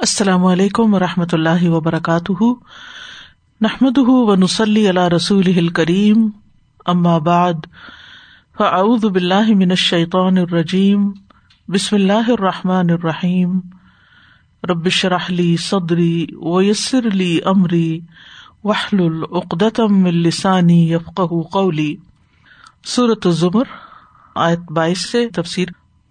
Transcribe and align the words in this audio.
السلام 0.00 0.44
علیکم 0.44 0.94
و 0.94 0.98
رحمۃ 0.98 1.32
اللہ 1.32 1.68
وبرکاتہ۔ 1.68 2.44
نحمد 3.60 3.98
و 3.98 4.34
نسلی 4.34 4.88
اللہ 4.88 5.08
رسول 5.08 5.68
کریم 5.68 6.28
بعد، 7.18 7.66
فاعوذ 8.58 9.04
باللہ 9.04 9.48
من 9.48 9.70
الشیطان 9.70 10.38
الرجیم، 10.38 11.12
بسم 11.68 11.96
اللہ 11.96 12.30
الرحمٰن 12.30 12.90
الرحیم۔ 12.90 13.60
ربش 14.68 15.04
رحلی 15.04 15.56
صدری 15.56 16.26
ویسر 16.42 17.06
علی 17.12 17.38
عمری 17.44 18.00
وحل 18.64 19.00
العقدم 19.00 20.04
السانی 20.04 20.92
یفق 20.92 21.20
قولی۔ 21.52 21.96
صورت 22.86 23.26
الزمر، 23.26 23.64
آیت 24.34 24.72
بائیس 24.72 25.10
سے 25.10 25.28
تفسیر 25.28 25.68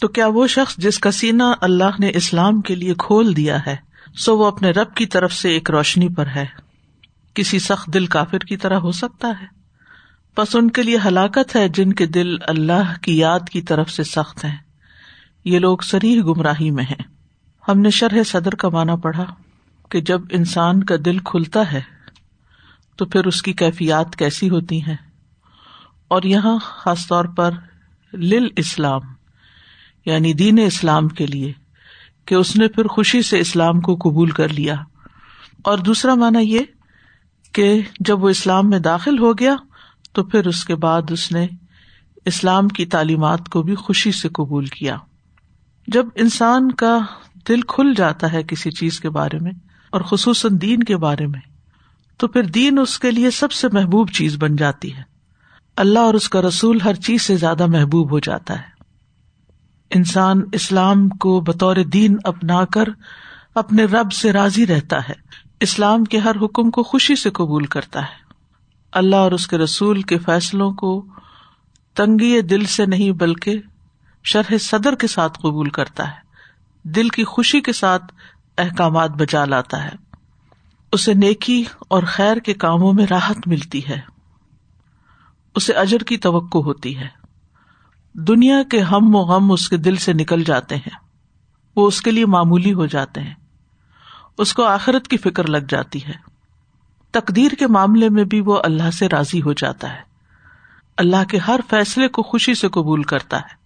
تو 0.00 0.08
کیا 0.08 0.26
وہ 0.26 0.46
شخص 0.46 0.76
جس 0.76 0.98
کا 0.98 1.10
سینا 1.10 1.52
اللہ 1.60 2.00
نے 2.00 2.10
اسلام 2.14 2.60
کے 2.60 2.74
لیے 2.74 2.94
کھول 2.98 3.36
دیا 3.36 3.58
ہے، 3.66 3.76
سو 4.14 4.38
وہ 4.38 4.46
اپنے 4.46 4.70
رب 4.70 4.94
کی 4.94 5.06
طرف 5.06 5.32
سے 5.32 5.50
ایک 5.50 5.70
روشنی 5.70 6.08
پر 6.08 6.26
ہے۔ 6.26 6.46
کسی 7.34 7.58
سخت 7.58 7.94
دل 7.94 8.06
کافر 8.06 8.38
کی 8.38 8.56
طرح 8.56 8.74
ہو 8.74 8.92
سکتا 8.92 9.28
ہے۔ 9.28 9.46
بس 10.36 10.56
ان 10.56 10.70
کے 10.70 10.82
لیے 10.82 10.98
ہلاکت 11.04 11.56
ہے 11.56 11.68
جن 11.68 11.92
کے 11.92 12.06
دل 12.06 12.36
اللہ 12.42 12.98
کی 13.02 13.18
یاد 13.18 13.40
کی 13.50 13.62
طرف 13.62 13.90
سے 13.90 14.04
سخت 14.04 14.44
ہیں۔ 14.44 14.56
یہ 15.44 15.58
لوگ 15.58 15.78
سریح 15.78 16.22
گمراہی 16.22 16.70
میں 16.70 16.84
ہیں۔ 16.84 17.02
ہم 17.68 17.78
نے 17.78 17.90
شرح 17.90 18.22
صدر 18.26 18.54
کا 18.54 18.68
مانا 18.68 18.96
پڑھا 18.96 19.24
کہ 19.88 20.00
جب 20.00 20.20
انسان 20.30 20.84
کا 20.84 20.94
دل 21.04 21.18
کھلتا 21.18 21.72
ہے، 21.72 21.80
تو 22.96 23.06
پھر 23.06 23.24
اس 23.24 23.42
کی 23.42 23.52
کیفیات 23.52 24.16
کیسی 24.16 24.50
ہوتی 24.50 24.82
ہیں۔ 24.82 24.96
اور 26.08 26.22
یہاں 26.22 26.58
خاص 26.62 27.06
طور 27.06 27.24
پر 27.24 27.50
لل 28.12 28.48
اسلام 28.56 29.00
یعنی 30.06 30.32
دین 30.32 30.58
اسلام 30.58 31.08
کے 31.08 31.26
لیے، 31.26 31.52
کہ 32.26 32.34
اس 32.34 32.56
نے 32.56 32.68
پھر 32.68 32.86
خوشی 32.86 33.22
سے 33.22 33.38
اسلام 33.38 33.80
کو 33.80 33.94
قبول 33.94 34.30
کر 34.30 34.48
لیا۔ 34.48 34.74
اور 35.64 35.78
دوسرا 35.78 36.14
مانا 36.14 36.38
یہ 36.38 36.58
کہ 37.52 37.80
جب 38.00 38.24
وہ 38.24 38.28
اسلام 38.28 38.70
میں 38.70 38.78
داخل 38.78 39.18
ہو 39.18 39.38
گیا، 39.38 39.56
تو 40.12 40.24
پھر 40.24 40.46
اس 40.46 40.64
کے 40.64 40.74
بعد 40.74 41.02
اس 41.10 41.32
نے 41.32 41.46
اسلام 42.24 42.68
کی 42.68 42.86
تعلیمات 42.86 43.48
کو 43.48 43.62
بھی 43.62 43.74
خوشی 43.74 44.12
سے 44.12 44.28
قبول 44.28 44.66
کیا۔ 44.66 44.96
جب 45.88 46.06
انسان 46.14 46.72
کا 46.72 46.98
دل 47.48 47.60
کھل 47.60 47.94
جاتا 47.96 48.32
ہے 48.32 48.42
کسی 48.42 48.70
چیز 48.70 49.00
کے 49.00 49.10
بارے 49.10 49.38
میں، 49.38 49.52
اور 49.90 50.00
خصوصاً 50.00 50.58
دین 50.62 50.82
کے 50.82 50.96
بارے 50.96 51.26
میں، 51.26 51.40
تو 52.16 52.28
پھر 52.28 52.42
دین 52.42 52.78
اس 52.78 52.98
کے 52.98 53.10
لیے 53.10 53.30
سب 53.30 53.52
سے 53.52 53.68
محبوب 53.72 54.10
چیز 54.10 54.36
بن 54.38 54.56
جاتی 54.56 54.96
ہے۔ 54.96 55.02
اللہ 55.76 55.98
اور 55.98 56.14
اس 56.14 56.28
کا 56.28 56.42
رسول 56.42 56.80
ہر 56.80 56.94
چیز 56.94 57.22
سے 57.22 57.36
زیادہ 57.36 57.66
محبوب 57.66 58.10
ہو 58.10 58.18
جاتا 58.18 58.54
ہے۔ 58.54 58.69
انسان 59.90 60.42
اسلام 60.52 61.08
کو 61.08 61.40
بطور 61.40 61.76
دین 61.76 62.16
اپنا 62.24 62.64
کر 62.64 62.84
اپنے 63.54 63.84
رب 63.84 64.12
سے 64.12 64.32
راضی 64.32 64.66
رہتا 64.66 65.08
ہے۔ 65.08 65.14
اسلام 65.60 66.04
کے 66.04 66.18
ہر 66.18 66.36
حکم 66.42 66.70
کو 66.70 66.82
خوشی 66.82 67.16
سے 67.16 67.30
قبول 67.30 67.64
کرتا 67.64 68.00
ہے۔ 68.00 68.32
اللہ 68.92 69.16
اور 69.16 69.32
اس 69.32 69.46
کے 69.46 69.58
رسول 69.58 70.02
کے 70.02 70.18
فیصلوں 70.18 70.72
کو 70.72 71.06
تنگی 71.94 72.40
دل 72.40 72.64
سے 72.64 72.86
نہیں 72.86 73.12
بلکہ 73.12 73.60
شرح 74.24 74.58
صدر 74.60 74.94
کے 74.94 75.06
ساتھ 75.06 75.38
قبول 75.38 75.70
کرتا 75.70 76.08
ہے۔ 76.08 76.30
دل 76.82 77.08
کی 77.08 77.24
خوشی 77.24 77.60
کے 77.60 77.72
ساتھ 77.72 78.12
احکامات 78.58 79.10
بچا 79.10 79.44
لاتا 79.44 79.84
ہے۔ 79.84 79.90
اسے 80.92 81.14
نیکی 81.14 81.64
اور 81.78 82.02
خیر 82.02 82.36
کے 82.36 82.54
کاموں 82.54 82.92
میں 82.92 83.06
راحت 83.10 83.36
ملتی 83.46 83.88
ہے۔ 83.88 84.00
اسے 85.54 85.72
اجر 85.72 85.98
کی 85.98 86.16
توقع 86.16 86.58
ہوتی 86.58 86.98
ہے۔ 86.98 87.19
دنیا 88.14 88.62
کے 88.62 88.80
ہم 88.80 89.14
و 89.14 89.18
غم 89.18 89.52
اس 89.52 89.68
کے 89.68 89.76
دل 89.76 89.96
سے 89.96 90.12
نکل 90.12 90.44
جاتے 90.44 90.76
ہیں۔ 90.76 90.96
وہ 91.76 91.86
اس 91.86 92.02
کے 92.02 92.10
لیے 92.10 92.26
معمولی 92.26 92.72
ہو 92.72 92.86
جاتے 92.86 93.20
ہیں۔ 93.20 93.34
اس 94.38 94.54
کو 94.54 94.64
آخرت 94.64 95.08
کی 95.08 95.16
فکر 95.16 95.46
لگ 95.46 95.66
جاتی 95.68 96.06
ہے۔ 96.06 96.12
تقدیر 97.10 97.52
کے 97.58 97.66
معاملے 97.66 98.08
میں 98.08 98.24
بھی 98.24 98.40
وہ 98.40 98.58
اللہ 98.64 98.90
سے 98.90 99.08
راضی 99.08 99.42
ہو 99.42 99.52
جاتا 99.52 99.92
ہے۔ 99.92 100.00
اللہ 100.96 101.24
کے 101.28 101.38
ہر 101.38 101.60
فیصلے 101.70 102.08
کو 102.08 102.22
خوشی 102.22 102.54
سے 102.54 102.68
قبول 102.68 103.02
کرتا 103.02 103.36
ہے۔ 103.36 103.60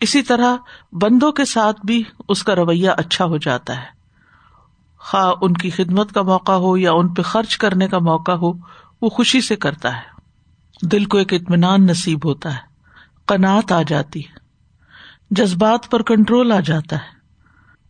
اسی 0.00 0.22
طرح 0.22 0.56
بندوں 0.92 1.32
کے 1.32 1.44
ساتھ 1.44 1.86
بھی 1.86 2.02
اس 2.28 2.42
کا 2.42 2.54
رویہ 2.54 2.90
اچھا 2.96 3.24
ہو 3.24 3.36
جاتا 3.36 3.76
ہے۔ 3.76 4.00
خواہ 4.98 5.32
ان 5.40 5.52
کی 5.52 5.70
خدمت 5.70 6.12
کا 6.12 6.22
موقع 6.22 6.52
ہو 6.52 6.76
یا 6.76 6.92
ان 6.92 7.08
پہ 7.08 7.22
خرچ 7.22 7.56
کرنے 7.56 7.88
کا 7.88 7.98
موقع 7.98 8.32
ہو، 8.32 8.52
وہ 9.02 9.08
خوشی 9.08 9.40
سے 9.40 9.56
کرتا 9.56 9.96
ہے۔ 9.96 10.20
دل 10.82 11.04
کو 11.04 11.18
ایک 11.18 11.32
اطمینان 11.32 11.86
نصیب 11.86 12.24
ہوتا 12.24 12.54
ہے۔ 12.54 12.69
قناط 13.30 13.72
آ 13.72 13.82
جاتی 13.82 14.20
ہے، 14.20 14.34
جذبات 15.30 15.90
پر 15.90 16.02
کنٹرول 16.02 16.52
آ 16.52 16.60
جاتا 16.60 16.96
ہے۔ 16.96 17.20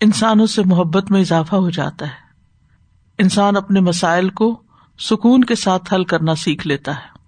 انسانوں 0.01 0.47
سے 0.47 0.63
محبت 0.63 1.11
میں 1.11 1.21
اضافہ 1.21 1.55
ہو 1.55 1.71
جاتا 1.71 2.07
ہے۔ 2.07 2.15
انسان 3.19 3.57
اپنے 3.57 3.81
مسائل 3.81 4.29
کو 4.29 4.63
سکون 4.99 5.45
کے 5.45 5.55
ساتھ 5.55 5.95
حل 5.95 6.05
کرنا 6.05 6.35
سیکھ 6.35 6.67
لیتا 6.67 6.97
ہے۔ 6.97 7.21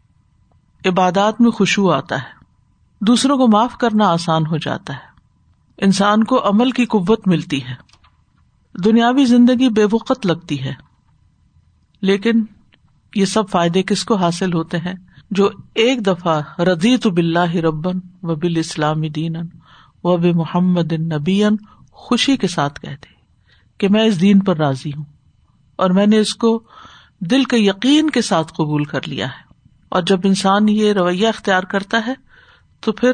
عبادات 0.88 1.40
میں 1.40 1.50
خوشبو 1.50 1.92
آتا 1.92 2.16
ہے۔ 2.16 2.44
دوسروں 3.00 3.38
کو 3.38 3.48
معاف 3.48 3.76
کرنا 3.76 4.08
آسان 4.08 4.46
ہو 4.46 4.56
جاتا 4.56 4.94
ہے۔ 4.94 5.12
انسان 5.78 6.24
کو 6.24 6.48
عمل 6.48 6.70
کی 6.70 6.86
قوت 6.86 7.28
ملتی 7.28 7.66
ہے۔ 7.66 7.74
دنیاوی 8.84 9.24
زندگی 9.24 9.68
بے 9.68 9.84
وقت 9.92 10.26
لگتی 10.26 10.64
ہے۔ 10.64 10.74
لیکن 12.02 12.44
یہ 13.14 13.24
سب 13.24 13.50
فائدے 13.50 13.82
کس 13.82 14.04
کو 14.04 14.16
حاصل 14.16 14.52
ہوتے 14.52 14.78
ہیں؟ 14.78 14.94
جو 15.34 15.50
ایک 15.74 16.06
دفعہ 16.06 16.60
رضی 16.60 16.96
تو 16.96 17.10
بلّہ 17.10 17.56
ربن 17.56 18.00
و 18.22 18.34
بال 18.34 18.56
اسلامی 18.56 19.08
دین 19.08 19.36
و 20.04 20.16
بے 20.16 20.32
محمد 20.32 20.92
نبی 20.92 21.42
خوشی 21.92 22.36
کے 22.36 22.48
ساتھ 22.48 22.80
کہتے 22.80 23.06
کہ 23.78 23.88
میں 23.88 24.04
اس 24.04 24.20
دین 24.20 24.38
پر 24.38 24.56
راضی 24.56 24.90
ہوں 24.96 25.04
اور 25.76 25.90
میں 25.90 26.06
نے 26.06 26.18
اس 26.18 26.34
کو 26.34 26.62
دل 27.20 27.44
کے 27.44 27.56
یقین 27.58 28.10
کے 28.10 28.22
ساتھ 28.22 28.52
قبول 28.52 28.84
کر 28.84 29.08
لیا 29.08 29.26
ہے۔ 29.26 29.54
اور 29.88 30.02
جب 30.02 30.20
انسان 30.24 30.68
یہ 30.68 30.92
رویہ 30.92 31.28
اختیار 31.28 31.62
کرتا 31.62 32.00
ہے 32.06 32.14
تو 32.80 32.92
پھر 32.92 33.12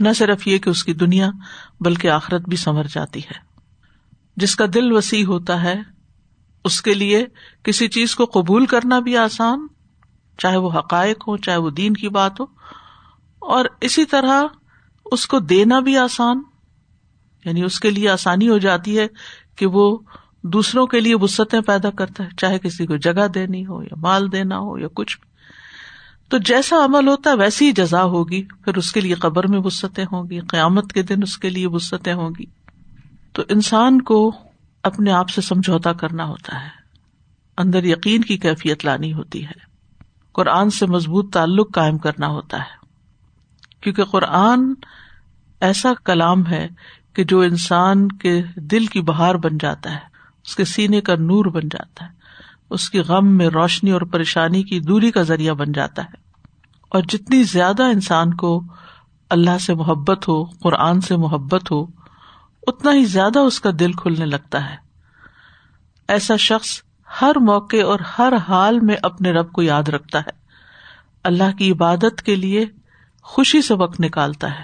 نہ 0.00 0.08
صرف 0.16 0.46
یہ 0.46 0.58
کہ 0.58 0.70
اس 0.70 0.84
کی 0.84 0.92
دنیا 0.92 1.30
بلکہ 1.80 2.08
آخرت 2.08 2.48
بھی 2.48 2.56
سنور 2.56 2.84
جاتی 2.84 3.20
ہے۔ 3.20 3.38
جس 4.36 4.56
کا 4.56 4.64
دل 4.74 4.92
وسیع 4.92 5.24
ہوتا 5.24 5.62
ہے، 5.62 5.74
اس 6.64 6.82
کے 6.82 6.94
لیے 6.94 7.26
کسی 7.62 7.88
چیز 7.88 8.14
کو 8.14 8.24
قبول 8.24 8.66
کرنا 8.66 8.98
بھی 8.98 9.16
آسان 9.16 9.66
چاہے 10.40 10.56
وہ 10.56 10.70
حقائق 10.72 11.28
ہو 11.28 11.36
چاہے 11.36 11.56
وہ 11.56 11.70
دین 11.70 11.94
کی 11.94 12.08
بات 12.08 12.40
ہو۔ 12.40 12.44
اور 13.38 13.64
اسی 13.80 14.04
طرح 14.04 14.42
اس 15.12 15.26
کو 15.26 15.38
دینا 15.38 15.80
بھی 15.80 15.98
آسان 15.98 16.42
یعنی 17.44 17.62
اس 17.62 17.80
کے 17.80 17.90
لیے 17.90 18.08
آسانی 18.08 18.48
ہو 18.48 18.58
جاتی 18.58 18.98
ہے 18.98 19.06
کہ 19.56 19.66
وہ 19.66 19.98
دوسروں 20.42 20.86
کے 20.86 21.00
لیے 21.00 21.14
وسطیں 21.14 21.60
پیدا 21.60 21.90
کرتا 21.90 22.24
ہے، 22.24 22.28
چاہے 22.36 22.58
کسی 22.58 22.86
کو 22.86 22.96
جگہ 22.96 23.28
دینی 23.34 23.66
ہو 23.66 23.82
یا 23.82 23.94
مال 23.96 24.32
دینا 24.32 24.58
ہو 24.58 24.78
یا 24.78 24.86
کچھ 24.94 25.18
بھی۔ 25.20 25.30
تو 26.28 26.38
جیسا 26.38 26.84
عمل 26.84 27.08
ہوتا 27.08 27.30
ہے، 27.30 27.34
ویسی 27.34 27.66
ہی 27.66 27.72
جزا 27.72 28.04
ہوگی۔ 28.04 28.42
پھر 28.42 28.76
اس 28.76 28.92
کے 28.92 29.00
لیے 29.00 29.14
قبر 29.14 29.46
میں 29.46 29.60
وسطیں 29.64 30.04
ہوں 30.12 30.30
گی، 30.30 30.40
قیامت 30.40 30.92
کے 30.92 31.02
دن 31.02 31.22
اس 31.22 31.38
کے 31.38 31.50
لیے 31.50 31.66
وسطیں 31.66 32.14
ہوں 32.14 32.30
گی۔ 32.38 32.44
تو 33.32 33.42
انسان 33.48 34.02
کو 34.02 34.32
اپنے 34.82 35.12
آپ 35.12 35.30
سے 35.30 35.40
سمجھوتا 35.40 35.92
کرنا 35.92 36.24
ہوتا 36.24 36.64
ہے۔ 36.64 36.68
اندر 37.58 37.84
یقین 37.84 38.20
کی 38.20 38.38
کیفیت 38.38 38.84
لانی 38.84 39.12
ہوتی 39.12 39.46
ہے۔ 39.46 39.69
قرآن 40.40 40.70
سے 40.70 40.86
مضبوط 40.86 41.32
تعلق 41.32 41.74
قائم 41.74 41.98
کرنا 41.98 42.26
ہوتا 42.26 42.58
ہے۔ 42.58 42.86
کیونکہ 43.80 44.04
قرآن 44.04 44.74
ایسا 45.60 45.92
کلام 46.04 46.46
ہے 46.46 46.68
کہ 47.12 47.24
جو 47.24 47.40
انسان 47.40 48.08
کے 48.08 48.42
دل 48.56 48.86
کی 48.86 49.00
بہار 49.00 49.34
بن 49.34 49.58
جاتا 49.58 49.90
ہے، 49.90 49.98
اس 50.44 50.56
کے 50.56 50.64
سینے 50.64 51.00
کا 51.00 51.14
نور 51.14 51.44
بن 51.44 51.68
جاتا 51.68 52.04
ہے، 52.04 52.10
اس 52.70 52.90
کی 52.90 53.00
غم 53.00 53.26
میں 53.26 53.48
روشنی 53.48 53.90
اور 53.90 54.00
پریشانی 54.00 54.62
کی 54.62 54.80
دوری 54.80 55.10
کا 55.10 55.22
ذریعہ 55.22 55.54
بن 55.54 55.72
جاتا 55.72 56.04
ہے۔ 56.04 56.14
اور 56.88 57.02
جتنی 57.08 57.42
زیادہ 57.42 57.82
انسان 57.82 58.34
کو 58.34 58.62
اللہ 59.30 59.58
سے 59.58 59.74
محبت 59.74 60.28
ہو، 60.28 60.44
قرآن 60.44 61.00
سے 61.00 61.16
محبت 61.16 61.70
ہو، 61.70 61.86
اتنا 62.66 62.92
ہی 62.92 63.04
زیادہ 63.04 63.38
اس 63.38 63.60
کا 63.60 63.70
دل 63.78 63.92
کھلنے 63.92 64.26
لگتا 64.26 64.70
ہے۔ 64.70 64.76
ایسا 66.08 66.36
شخص 66.36 66.82
ہر 67.20 67.38
موقع 67.40 67.84
اور 67.86 68.00
ہر 68.18 68.32
حال 68.48 68.80
میں 68.80 68.96
اپنے 69.02 69.30
رب 69.30 69.52
کو 69.52 69.62
یاد 69.62 69.82
رکھتا 69.82 70.18
ہے۔ 70.18 70.30
اللہ 71.24 71.56
کی 71.58 71.72
عبادت 71.72 72.22
کے 72.22 72.36
لیے 72.36 72.66
خوشی 73.22 73.62
سے 73.62 73.74
وقت 73.74 74.00
نکالتا 74.00 74.58
ہے 74.58 74.62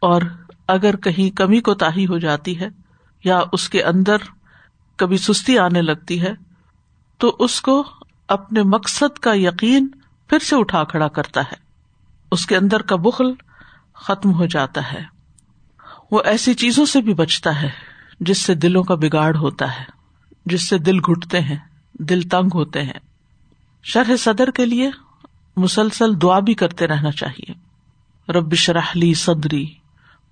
اور 0.00 0.22
اگر 0.66 0.96
کہیں 0.96 1.36
کمی 1.36 1.60
کو 1.60 1.74
تاہی 1.74 2.06
ہو 2.06 2.18
جاتی 2.18 2.60
ہے 2.60 2.68
یا 3.24 3.40
اس 3.52 3.68
کے 3.68 3.82
اندر 3.82 4.16
کبھی 4.96 5.18
سستی 5.18 5.58
آنے 5.58 5.82
لگتی 5.82 6.22
ہے، 6.22 6.32
تو 7.18 7.36
اس 7.38 7.60
کو 7.60 7.84
اپنے 8.28 8.62
مقصد 8.62 9.18
کا 9.18 9.32
یقین 9.34 9.88
پھر 10.28 10.38
سے 10.38 10.56
اٹھا 10.56 10.84
کھڑا 10.84 11.08
کرتا 11.08 11.40
ہے۔ 11.40 11.56
اس 12.32 12.46
کے 12.46 12.56
اندر 12.56 12.82
کا 12.82 12.96
بخل 12.96 13.32
ختم 13.94 14.32
ہو 14.32 14.46
جاتا 14.46 14.92
ہے۔ 14.92 15.02
وہ 16.10 16.22
ایسی 16.24 16.54
چیزوں 16.54 16.86
سے 16.86 17.00
بھی 17.00 17.14
بچتا 17.14 17.62
ہے 17.62 17.70
جس 18.20 18.38
سے 18.38 18.54
دلوں 18.54 18.82
کا 18.82 18.94
بگاڑ 18.94 19.36
ہوتا 19.36 19.80
ہے، 19.80 19.84
جس 20.46 20.68
سے 20.68 20.78
دل 20.78 20.98
گٹتے 20.98 21.40
ہیں۔ 21.40 21.67
دل 21.98 22.22
تنگ 22.22 22.48
ہوتے 22.54 22.82
ہیں۔ 22.82 22.98
شرح 23.82 24.16
صدر 24.16 24.50
کے 24.50 24.66
لیے 24.66 24.90
مسلسل 25.56 26.22
دعا 26.22 26.38
بھی 26.38 26.54
کرتے 26.54 26.86
رہنا 26.86 27.10
چاہیے۔ 27.10 27.52
رب 28.32 28.54
شرحلی 28.54 29.14
صدری 29.14 29.66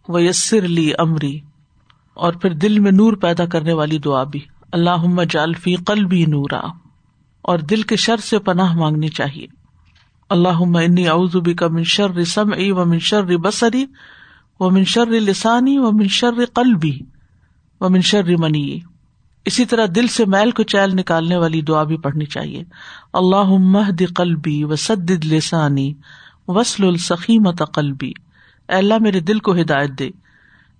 و 0.08 0.18
یسر 0.20 0.60
لی 0.60 0.92
امری۔ 0.98 1.40
اور 2.14 2.32
پھر 2.32 2.50
دل 2.50 2.78
میں 2.78 2.92
نور 2.92 3.12
پیدا 3.12 3.46
کرنے 3.46 3.72
والی 3.72 3.98
دعا 3.98 4.24
بھی۔ 4.24 4.40
اللہ 4.72 5.24
جالفی 5.30 5.76
قلبی 5.76 6.24
نورا۔ 6.24 6.60
اور 7.42 7.58
دل 7.58 7.82
کے 7.82 7.96
شر 7.96 8.16
سے 8.16 8.38
پناہ 8.38 8.76
مانگنی 8.76 9.08
چاہیے۔ 9.08 9.46
اللہ 10.30 10.78
انی 10.78 11.08
اعوذ 11.08 11.36
کا 11.56 11.68
منشر 11.68 12.10
رسم 12.10 12.50
و 12.58 12.84
منشر 12.84 13.36
بسری 13.36 13.86
و 14.60 14.70
منشر 14.70 15.06
لسانی 15.06 15.78
و 15.78 15.92
منشر 15.92 16.44
قلبی 16.54 16.98
و 17.80 17.88
منشر 17.88 18.36
منی۔ 18.36 18.80
اسی 19.46 19.64
طرح 19.64 19.86
دل 19.94 20.06
سے 20.06 20.24
میل 20.24 20.50
کو 20.50 20.62
چیل 20.62 20.96
نکالنے 20.96 21.36
والی 21.36 21.62
دعا 21.62 21.82
بھی 21.82 21.96
پڑھنی 21.96 22.24
چاہیے۔ 22.24 22.64
اللہ 23.12 23.44
مہد 23.44 24.02
قلبی 24.16 24.64
و 24.64 24.76
سد 24.76 25.10
لسانی 25.24 25.94
وسل 26.48 26.84
السخیمت 26.84 27.62
قلبی۔ 27.74 28.12
اللہ، 28.68 28.94
میرے 29.00 29.20
دل 29.20 29.38
کو 29.38 29.54
ہدایت 29.54 29.90
دے۔ 29.98 30.10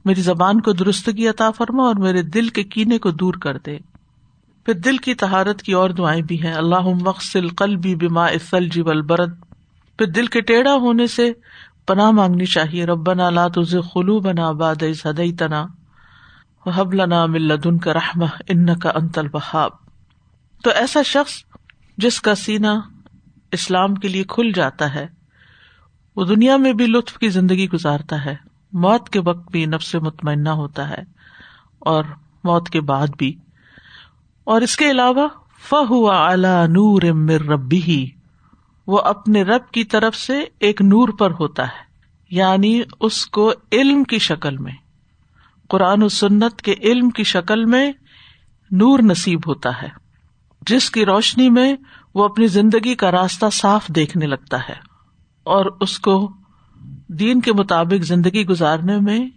میری 0.04 0.20
زبان 0.20 0.60
کو 0.60 0.72
درستگی 0.72 1.28
عطا 1.28 1.50
فرما 1.50 1.82
اور 1.82 1.94
میرے 1.94 2.22
دل 2.22 2.48
کے 2.48 2.64
کینے 2.64 2.98
کو 2.98 3.10
دور 3.10 3.34
کر 3.34 3.58
دے۔ 3.58 3.78
پھر 4.64 4.74
دل 4.74 4.96
کی 4.96 5.14
تہارت 5.14 5.62
کی 5.62 5.72
اور 5.72 5.90
دعائیں 5.90 6.22
بھی 6.22 6.42
ہیں۔ 6.42 6.54
اللہ 6.54 6.88
مقصل 7.02 7.48
قلبی 7.48 7.94
بما 7.94 8.26
اسلجی 8.26 8.80
والبرد۔ 8.80 9.32
پھر 9.98 10.06
دل 10.06 10.26
کے 10.26 10.40
ٹیڑھا 10.40 10.74
ہونے 10.74 11.06
سے 11.06 11.32
پناہ 11.86 12.10
مانگنی 12.10 12.44
چاہیے۔ 12.44 12.86
ربنا 12.86 13.30
لا 13.30 13.48
تزغ 13.48 13.80
قلوبنا 13.80 14.52
بعد 14.52 14.82
اذ 14.82 15.06
هديتنا 15.10 15.66
وهب 16.66 16.94
لنا 16.94 17.26
من 17.26 17.40
لدنك 17.40 17.88
رحمة 17.88 18.26
انك 18.48 18.86
انت 18.94 19.18
الوهاب۔ 19.18 19.70
تو 20.62 20.70
ایسا 20.70 21.02
شخص 21.02 21.32
جس 21.96 22.20
کا 22.20 22.34
سینہ 22.34 22.80
اسلام 23.52 23.94
کے 23.94 24.08
لیے 24.08 24.24
کھل 24.24 24.52
جاتا 24.52 24.94
ہے، 24.94 25.06
وہ 26.16 26.24
دنیا 26.24 26.56
میں 26.56 26.72
بھی 26.72 26.86
لطف 26.86 27.18
کی 27.18 27.28
زندگی 27.28 27.68
گزارتا 27.70 28.24
ہے، 28.24 28.36
موت 28.72 29.08
کے 29.08 29.20
وقت 29.20 29.50
بھی 29.50 29.66
نفس 29.66 29.94
مطمئنہ 29.94 30.48
ہوتا 30.48 30.90
ہے 30.90 31.02
اور 31.78 32.04
موت 32.44 32.70
کے 32.70 32.80
بعد 32.80 33.06
بھی۔ 33.18 33.34
اور 34.44 34.60
اس 34.60 34.76
کے 34.76 34.90
علاوہ 34.90 35.28
فہوا 35.68 36.28
اعلی 36.28 36.66
نور 36.66 37.02
مر 37.02 37.46
ربی 37.46 37.82
ہی 37.82 38.06
وہ 38.86 38.98
اپنے 38.98 39.42
رب 39.42 39.70
کی 39.70 39.84
طرف 39.84 40.16
سے 40.16 40.44
ایک 40.58 40.82
نور 40.82 41.08
پر 41.08 41.30
ہوتا 41.30 41.62
ہے 41.62 41.84
یعنی 42.30 42.80
اس 43.00 43.26
کو 43.26 43.52
علم 43.72 44.04
کی 44.04 44.18
شکل 44.18 44.56
میں۔ 44.56 44.85
قرآن 45.68 46.02
و 46.02 46.08
سنت 46.08 46.62
کے 46.62 46.74
علم 46.80 47.10
کی 47.10 47.24
شکل 47.24 47.64
میں 47.64 47.92
نور 48.70 48.98
نصیب 48.98 49.40
ہوتا 49.46 49.82
ہے۔ 49.82 49.88
جس 50.66 50.90
کی 50.90 51.04
روشنی 51.04 51.50
میں 51.50 51.76
وہ 52.14 52.24
اپنی 52.24 52.46
زندگی 52.46 52.94
کا 52.94 53.10
راستہ 53.10 53.46
صاف 53.52 53.88
دیکھنے 53.88 54.26
لگتا 54.26 54.68
ہے 54.68 54.74
اور 55.42 55.66
اس 55.80 55.98
کو 55.98 56.32
دین 57.08 57.40
کے 57.40 57.52
مطابق 57.52 58.02
زندگی 58.02 58.46
گزارنے 58.46 59.00
میں 59.00 59.30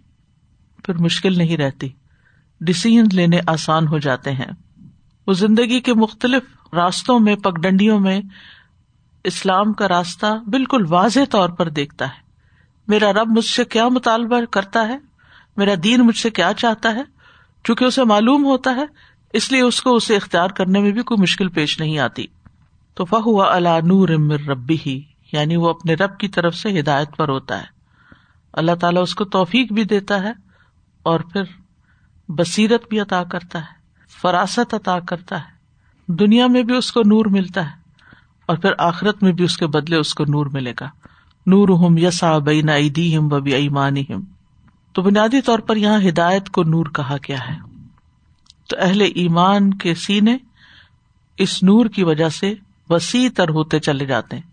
پھر 0.84 0.94
مشکل 0.94 1.38
نہیں 1.38 1.56
رہتی۔ 1.56 1.88
ڈسیزن 2.60 3.04
لینے 3.12 3.40
آسان 3.46 3.88
ہو 3.88 3.98
جاتے 3.98 4.32
ہیں۔ 4.32 4.52
وہ 5.26 5.32
زندگی 5.32 5.80
کے 5.80 5.94
مختلف 5.94 6.42
راستوں 6.74 7.20
میں، 7.20 7.36
پگڈنڈیوں 7.36 8.00
میں 8.00 8.20
اسلام 9.24 9.72
کا 9.72 9.88
راستہ 9.88 10.26
بالکل 10.46 10.84
واضح 10.88 11.20
طور 11.30 11.48
پر 11.48 11.68
دیکھتا 11.68 12.04
ہے۔ 12.04 12.20
میرا 12.88 13.12
رب 13.12 13.28
مجھ 13.28 13.44
سے 13.44 13.64
کیا 13.64 13.88
مطالبہ 13.88 14.40
کرتا 14.50 14.88
ہے؟ 14.88 15.09
میرا 15.56 15.72
دین 15.84 16.00
مجھ 16.00 16.16
سے 16.16 16.30
کیا 16.30 16.52
چاہتا 16.56 16.94
ہے؟ 16.94 17.02
چونکہ 17.64 17.84
اسے 17.84 18.04
معلوم 18.04 18.44
ہوتا 18.44 18.70
ہے، 18.74 18.84
اس 19.32 19.52
لیے 19.52 19.60
اس 19.60 19.82
کو 19.82 19.96
اسے 19.96 20.16
اختیار 20.16 20.48
کرنے 20.48 20.80
میں 20.80 20.90
بھی 20.90 21.02
کوئی 21.02 21.22
مشکل 21.22 21.48
پیش 21.48 21.80
نہیں 21.80 21.98
آتی۔ 21.98 22.26
تو 22.94 23.04
فہو 23.04 23.42
اللہ 23.42 23.80
نور 23.84 24.08
امر 24.08 24.40
ربی 24.40 24.76
ہی 24.86 25.02
یعنی 25.32 25.56
وہ 25.56 25.70
اپنے 25.70 25.94
رب 25.94 26.18
کی 26.18 26.28
طرف 26.28 26.54
سے 26.54 26.80
ہدایت 26.80 27.16
پر 27.16 27.28
ہوتا 27.28 27.58
ہے۔ 27.58 27.66
اللہ 28.52 28.72
تعالیٰ 28.80 29.02
اس 29.02 29.14
کو 29.14 29.24
توفیق 29.24 29.72
بھی 29.72 29.84
دیتا 29.84 30.22
ہے 30.22 30.32
اور 31.02 31.20
پھر 31.20 31.42
بصیرت 32.28 32.88
بھی 32.88 33.00
عطا 33.00 33.24
کرتا 33.24 33.58
ہے، 33.58 33.80
فراست 34.22 34.74
عطا 34.74 35.00
کرتا 35.00 35.36
ہے۔ 35.36 35.60
دنیا 36.12 36.46
میں 36.46 36.62
بھی 36.62 36.76
اس 36.76 36.92
کو 36.92 37.00
نور 37.00 37.26
ملتا 37.26 37.64
ہے 37.64 37.76
اور 38.46 38.56
پھر 38.56 38.70
آخرت 38.78 39.22
میں 39.22 39.32
بھی 39.32 39.44
اس 39.44 39.56
کے 39.56 39.66
بدلے 39.66 39.96
اس 39.96 40.14
کو 40.14 40.24
نور 40.24 40.46
ملے 40.46 40.72
گا۔ 40.80 40.88
نور 41.46 41.68
ہم 41.68 41.98
یسا 41.98 42.38
بین 42.38 42.68
ایدی 42.68 43.16
ہم 43.16 43.32
و 43.32 43.36
ایمانی 43.36 44.04
ہم 44.10 44.20
تو 44.92 45.02
بنیادی 45.02 45.40
طور 45.40 45.58
پر 45.58 45.76
یہاں 45.76 46.00
ہدایت 46.08 46.50
کو 46.50 46.62
نور 46.62 46.86
کہا 46.86 47.16
گیا 47.28 47.38
ہے۔ 47.48 47.56
تو 48.68 48.76
اہل 48.80 49.00
ایمان 49.00 49.74
کے 49.74 49.94
سینے 49.94 50.36
اس 51.38 51.62
نور 51.62 51.86
کی 51.86 52.04
وجہ 52.04 52.28
سے 52.28 52.54
وسیع 52.88 53.28
تر 53.36 53.48
ہوتے 53.48 53.78
چلے 53.78 54.06
جاتے 54.06 54.36
ہیں۔ 54.36 54.50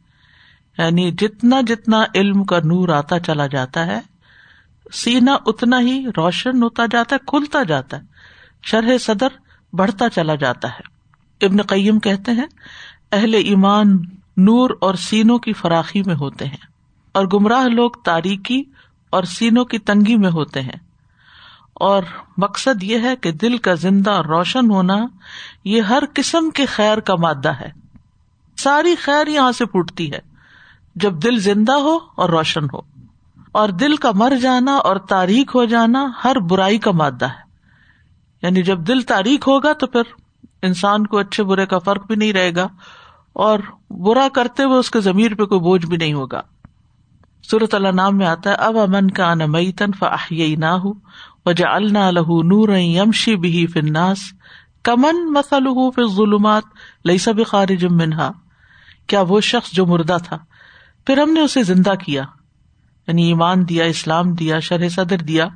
یعنی 0.78 1.12
جتنا 1.12 1.62
جتنا 1.68 2.04
علم 2.16 2.44
کا 2.44 2.60
نور 2.60 2.90
آتا 2.90 3.20
چلا 3.20 3.48
جاتا 3.48 3.86
ہے 3.86 4.00
سینا 4.94 5.38
اتنا 5.46 5.80
ہی 5.80 6.06
روشن 6.18 6.64
ہوتا 6.64 6.84
جاتا 6.92 7.16
ہے، 7.16 7.26
کھلتا 7.28 7.64
جاتا 7.64 7.98
ہے۔ 7.98 8.02
شرح 8.64 8.98
صدر 8.98 9.28
بڑھتا 9.74 10.10
چلا 10.10 10.36
جاتا 10.36 10.68
ہے۔ 10.70 10.98
ابن 11.46 11.62
قیم 11.62 12.00
کہتے 12.00 12.32
ہیں، 12.32 12.48
اہل 13.12 13.34
ایمان 13.34 13.98
نور 14.38 14.70
اور 14.82 14.96
سینوں 14.96 15.40
کی 15.40 15.54
فراخی 15.54 16.02
میں 16.06 16.16
ہوتے 16.16 16.46
ہیں۔ 16.46 16.66
اور 17.12 17.26
گمراہ 17.26 17.64
لوگ 17.64 17.92
تاریخی 18.06 18.64
اور 19.18 19.26
سینوں 19.26 19.66
کی 19.66 19.80
تنگی 19.80 20.16
میں 20.16 20.30
ہوتے 20.30 20.62
ہیں۔ 20.62 20.88
اور 21.74 22.04
مقصد 22.38 22.84
یہ 22.84 23.00
ہے 23.00 23.16
کہ 23.16 23.32
دل 23.32 23.58
کا 23.58 23.74
زندہ 23.74 24.12
اور 24.12 24.26
روشن 24.26 24.72
ہونا 24.72 24.98
یہ 25.64 25.82
ہر 25.82 26.04
قسم 26.14 26.50
کے 26.50 26.66
خیر 26.66 27.00
کا 27.00 27.16
مادہ 27.16 27.50
ہے۔ 27.50 27.70
ساری 28.58 28.96
خیر 28.96 29.28
یہاں 29.28 29.52
سے 29.52 29.66
پھوٹتی 29.66 30.12
ہے، 30.12 30.20
جب 30.96 31.24
دل 31.24 31.40
زندہ 31.40 31.72
ہو 31.72 32.00
اور 32.16 32.30
روشن 32.30 32.64
ہو۔ 32.74 32.80
اور 33.52 33.70
دل 33.70 33.96
کا 33.96 34.12
مر 34.16 34.34
جانا 34.42 34.76
اور 34.76 34.96
تاریخ 34.96 35.56
ہو 35.56 35.66
جانا 35.66 36.12
ہر 36.24 36.40
برائی 36.40 36.78
کا 36.78 36.92
مادہ 36.92 37.26
ہے۔ 37.26 37.48
یعنی 38.42 38.62
جب 38.62 38.80
دل 38.88 39.02
تاریخ 39.02 39.48
ہوگا 39.48 39.74
تو 39.74 39.88
پھر 39.88 40.02
انسان 40.62 41.08
کو 41.08 41.18
اچھے 41.18 41.44
برے 41.44 41.66
کا 41.66 41.78
فرق 41.78 42.08
بھی 42.08 42.16
نہیں 42.16 42.34
رہے 42.34 42.56
گا 42.56 42.68
اور 43.34 43.60
برا 43.90 44.28
کرتے 44.34 44.64
ہوئے 44.64 44.80
اس 44.80 44.92
کے 44.92 45.02
ضمیر 45.02 45.36
پہ 45.36 45.44
کوئی 45.46 45.60
بوجھ 45.60 45.86
بھی 45.86 45.98
نہیں 45.98 46.14
ہوگا۔ 46.14 46.42
صورت 47.44 47.74
اللہ 47.74 47.88
نام 47.88 48.18
میں 48.18 48.28
آتا 48.28 48.50
ہے 48.50 48.56
اب 48.56 48.78
امن 48.78 49.12
کا 49.12 49.32
ان 49.32 49.52
مئی 49.52 49.72
تن 49.72 49.92
فی 50.00 50.56
نہ 50.56 50.66
ہو 50.66 50.92
وجہ 51.46 51.66
اللہ 51.66 52.12
لہو 52.12 52.42
نور 52.44 52.70
یمشی 52.78 53.36
بھی 53.36 53.68
فناس 53.68 54.18
کمن 54.84 55.34
مسل 55.34 55.68
ظلمات 56.16 56.64
لئی 57.06 57.18
سب 57.18 57.46
خارج 57.48 57.86
منہا 57.86 58.32
کیا 59.08 59.22
وہ 59.22 59.42
شخص 59.42 59.72
جو 59.72 59.86
مردہ 59.86 60.18
تھا، 60.24 60.38
پھر 61.08 61.18
ہم 61.18 61.34
نے 61.34 61.42
اسے 61.42 61.64
زندہ 61.64 61.94
کیا 62.06 62.24
یعنی 63.08 63.28
ایمان 63.28 63.70
دیا، 63.70 63.84
اسلام 63.86 64.34
دیا، 64.34 64.60
شرح 64.60 64.90
صدر 64.90 65.18
دیا، 65.18 65.48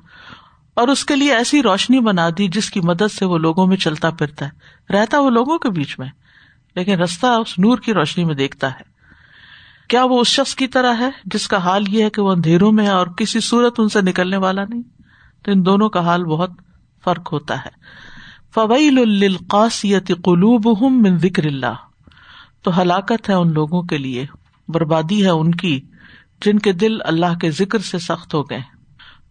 اور 0.73 0.87
اس 0.87 1.05
کے 1.05 1.15
لیے 1.15 1.33
ایسی 1.33 1.61
روشنی 1.63 1.99
بنا 1.99 2.29
دی 2.37 2.47
جس 2.47 2.69
کی 2.71 2.81
مدد 2.81 3.11
سے 3.11 3.25
وہ 3.25 3.37
لوگوں 3.37 3.67
میں 3.67 3.77
چلتا 3.77 4.09
پھرتا 4.09 4.45
ہے۔ 4.45 4.93
رہتا 4.93 5.19
وہ 5.19 5.29
لوگوں 5.29 5.57
کے 5.57 5.69
بیچ 5.69 5.99
میں، 5.99 6.07
لیکن 6.75 7.01
رستہ 7.01 7.27
اس 7.27 7.59
نور 7.59 7.77
کی 7.77 7.93
روشنی 7.93 8.25
میں 8.25 8.35
دیکھتا 8.35 8.71
ہے۔ 8.71 8.90
کیا 9.91 10.03
وہ 10.03 10.19
اس 10.19 10.27
شخص 10.27 10.55
کی 10.55 10.67
طرح 10.67 10.93
ہے 10.99 11.09
جس 11.25 11.47
کا 11.47 11.57
حال 11.57 11.83
یہ 11.87 12.03
ہے 12.03 12.09
کہ 12.09 12.21
وہ 12.21 12.31
اندھیروں 12.31 12.71
میں 12.71 12.85
ہے 12.85 12.91
اور 12.91 13.07
کسی 13.07 13.39
صورت 13.39 13.75
ان 13.77 13.89
سے 13.89 14.01
نکلنے 14.01 14.37
والا 14.37 14.61
نہیں؟ 14.69 14.81
تو 15.43 15.51
ان 15.51 15.65
دونوں 15.65 15.89
کا 15.89 15.99
حال 15.99 16.23
بہت 16.23 16.49
فرق 17.03 17.33
ہوتا 17.33 17.65
ہے۔ 17.65 17.69
فویل 18.55 19.23
القاصیت 19.23 20.07
قلوب 20.07 20.91
من 20.91 21.17
ذکر 21.17 21.45
اللہ 21.45 21.75
تو 22.61 22.81
ہلاکت 22.81 23.29
ہے 23.29 23.33
ان 23.33 23.53
لوگوں 23.53 23.81
کے 23.81 23.97
لیے، 23.97 24.25
بربادی 24.67 25.25
ہے 25.25 25.29
ان 25.29 25.51
کی، 25.51 25.81
جن 26.45 26.59
کے 26.59 26.71
دل 26.71 26.97
اللہ 27.01 27.37
کے 27.41 27.51
ذکر 27.51 27.79
سے 27.79 27.99
سخت 27.99 28.33
ہو 28.33 28.49
گئے۔ 28.49 28.61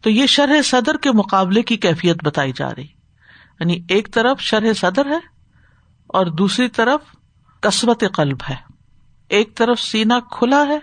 تو 0.01 0.11
یہ 0.11 0.27
شرح 0.27 0.63
صدر 0.63 0.97
کے 0.97 1.13
مقابلے 1.13 1.63
کی 1.63 1.77
کیفیت 1.77 2.25
بتائی 2.25 2.53
جا 2.57 2.71
رہی۔ 2.75 2.87
یعنی 3.61 3.81
ایک 3.89 4.15
طرف 4.15 4.41
شرح 4.41 4.73
صدر 4.73 5.07
ہے 5.07 5.19
اور 6.07 6.27
دوسری 6.27 6.69
طرف 6.69 7.01
کسبت 7.61 8.05
قلب 8.13 8.39
ہے۔ 8.51 8.70
ایک 9.31 9.55
طرف 9.55 9.81
سینا 9.81 10.21
کھلا 10.31 10.63
ہے 10.69 10.79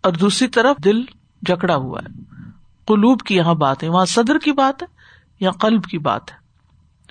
اور 0.00 0.12
دوسری 0.12 0.48
طرف 0.48 0.76
دل 0.84 1.02
جکڑا 1.42 1.74
ہوا 1.74 2.00
ہے۔ 2.00 2.20
قلوب 2.86 3.20
کی 3.20 3.36
یہاں 3.36 3.54
بات 3.54 3.82
ہے 3.82 3.88
وہاں 3.88 4.04
صدر 4.04 4.38
کی 4.38 4.52
بات 4.52 4.82
ہے 4.82 4.88
یا 5.40 5.50
قلب 5.50 5.84
کی 5.84 5.98
بات 5.98 6.32
ہے۔ 6.32 6.36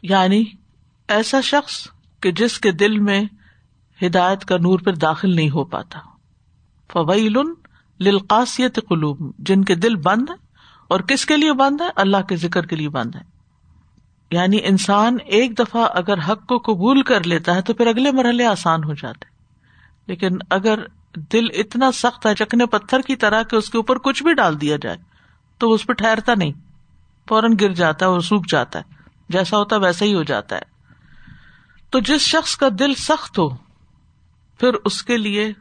یعنی 0.01 0.43
ایسا 1.07 1.41
شخص 1.41 1.87
کہ 2.19 2.31
جس 2.31 2.59
کے 2.59 2.71
دل 2.71 2.99
میں 2.99 3.23
ہدایت 4.01 4.45
کا 4.45 4.57
نور 4.57 4.79
پھر 4.79 4.93
داخل 4.93 5.35
نہیں 5.35 5.49
ہو 5.49 5.63
پاتا۔ 5.63 5.99
فویل 6.93 7.37
للقاسیت 7.99 8.79
قلوب، 8.89 9.31
جن 9.39 9.63
کے 9.63 9.75
دل 9.75 9.95
بند 9.95 10.29
ہے 10.29 10.35
اور 10.87 10.99
کس 10.99 11.25
کے 11.25 11.37
لیے 11.37 11.53
بند 11.53 11.81
ہے 11.81 11.87
اللہ 11.95 12.21
کے 12.29 12.35
ذکر 12.35 12.65
کے 12.65 12.75
لیے 12.75 12.89
بند 12.89 13.15
ہے 13.15 13.21
یعنی 14.31 14.59
انسان 14.63 15.17
ایک 15.25 15.59
دفعہ 15.59 15.87
اگر 15.93 16.17
حق 16.17 16.45
کو 16.45 16.57
قبول 16.57 17.01
کر 17.01 17.23
لیتا 17.23 17.55
ہے 17.55 17.61
تو 17.61 17.73
پھر 17.73 17.87
اگلے 17.87 18.11
مرحلے 18.11 18.45
آسان 18.45 18.83
ہو 18.83 18.93
جاتے 18.93 19.34
لیکن 20.07 20.29
اگر 20.49 20.79
دل 21.33 21.45
اتنا 21.53 21.91
سخت 21.91 22.25
ہے 22.25 22.35
چکنے 22.35 22.65
پتھر 22.65 23.01
کی 23.01 23.15
طرح 23.15 23.43
کہ 23.43 23.55
اس 23.55 23.69
کے 23.69 23.77
اوپر 23.77 23.97
کچھ 23.97 24.23
بھی 24.23 24.33
ڈال 24.33 24.61
دیا 24.61 24.77
جائے، 24.81 24.97
تو 25.57 25.73
اس 25.73 25.85
پہ 25.85 25.93
ٹھہرتا 25.93 26.33
نہیں، 26.37 26.51
فوراً 27.29 27.53
گر 27.61 27.73
جاتا 27.73 28.05
ہے 28.05 28.11
اور 28.11 28.19
سوکھ 28.19 28.47
جاتا 28.49 28.79
ہے، 28.79 28.83
جیسا 29.29 29.57
ہوتا 29.57 29.75
ہے 29.75 29.81
ویسا 29.81 30.05
ہی 30.05 30.13
ہو 30.13 30.23
جاتا 30.23 30.55
ہے۔ 30.55 30.61
تو 31.89 31.99
جس 31.99 32.21
شخص 32.21 32.57
کا 32.57 32.67
دل 32.79 32.93
سخت 32.93 33.39
ہو، 33.39 33.49
پھر 34.59 34.73
اس 34.85 35.03
کے 35.03 35.17
لیے 35.17 35.53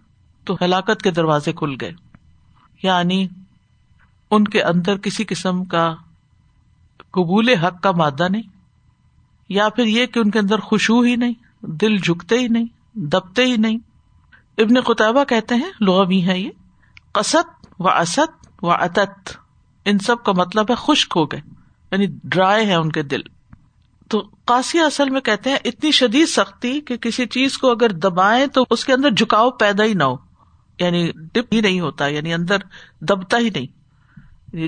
تو 0.44 0.56
ہلاکت 0.62 1.02
کے 1.02 1.10
دروازے 1.10 1.52
کھل 1.52 1.76
گئے۔ 1.80 1.92
یعنی 2.82 3.28
ان 4.30 4.44
کے 4.44 4.62
اندر 4.62 4.96
کسی 4.96 5.24
قسم 5.24 5.64
کا 5.64 5.94
قبول 7.10 7.48
حق 7.48 7.82
کا 7.82 7.90
مادہ 7.90 8.28
نہیں، 8.30 8.42
یا 9.48 9.68
پھر 9.68 9.86
یہ 9.86 10.06
کہ 10.06 10.18
ان 10.18 10.30
کے 10.30 10.38
اندر 10.38 10.58
خوشبو 10.58 11.00
ہی 11.00 11.16
نہیں، 11.16 11.34
دل 11.60 11.96
جھکتے 11.96 12.38
ہی 12.38 12.48
نہیں، 12.48 12.66
دبتے 12.94 13.44
ہی 13.44 13.56
نہیں۔ 13.56 13.78
ابن 14.58 14.80
قطبہ 14.80 15.24
کہتے 15.24 15.54
ہیں 15.54 15.70
لوہ 15.80 16.04
بھی 16.04 16.26
ہے 16.26 16.38
یہ 16.38 16.50
قسط 17.12 17.66
و 17.78 17.88
اسد 17.88 18.46
و 18.62 18.70
اتت 18.70 19.30
ان 19.84 19.98
سب 19.98 20.24
کا 20.24 20.32
مطلب 20.32 20.70
ہے 20.70 20.74
خشک 20.74 21.12
ہو 21.16 21.24
گئے 21.24 21.40
یعنی 21.92 22.06
ڈرائے 22.24 22.66
ہے 22.66 22.74
ان 22.74 22.92
کے 22.92 23.02
دل۔ 23.02 23.20
تو 24.08 24.28
قاسی 24.44 24.80
اصل 24.80 25.10
میں 25.10 25.20
کہتے 25.20 25.50
ہیں، 25.50 25.56
اتنی 25.64 25.90
شدید 25.90 26.28
سختی 26.28 26.80
کہ 26.80 26.96
کسی 26.96 27.26
چیز 27.26 27.58
کو 27.58 27.70
اگر 27.70 27.88
دبائے 27.90 28.46
تو 28.46 28.64
اس 28.70 28.84
کے 28.84 28.92
اندر 28.92 29.10
جھکاؤ 29.10 29.50
پیدا 29.50 29.84
ہی 29.84 29.94
نہ 29.94 30.04
ہو 30.04 30.16
یعنی 30.78 31.10
ڈپ 31.32 31.52
ہی 31.52 31.60
نہیں 31.60 31.80
ہوتا 31.80 32.06
یعنی 32.06 32.34
اندر 32.34 32.56
دبتا 33.00 33.38
ہی 33.38 33.50
نہیں۔ 33.50 33.84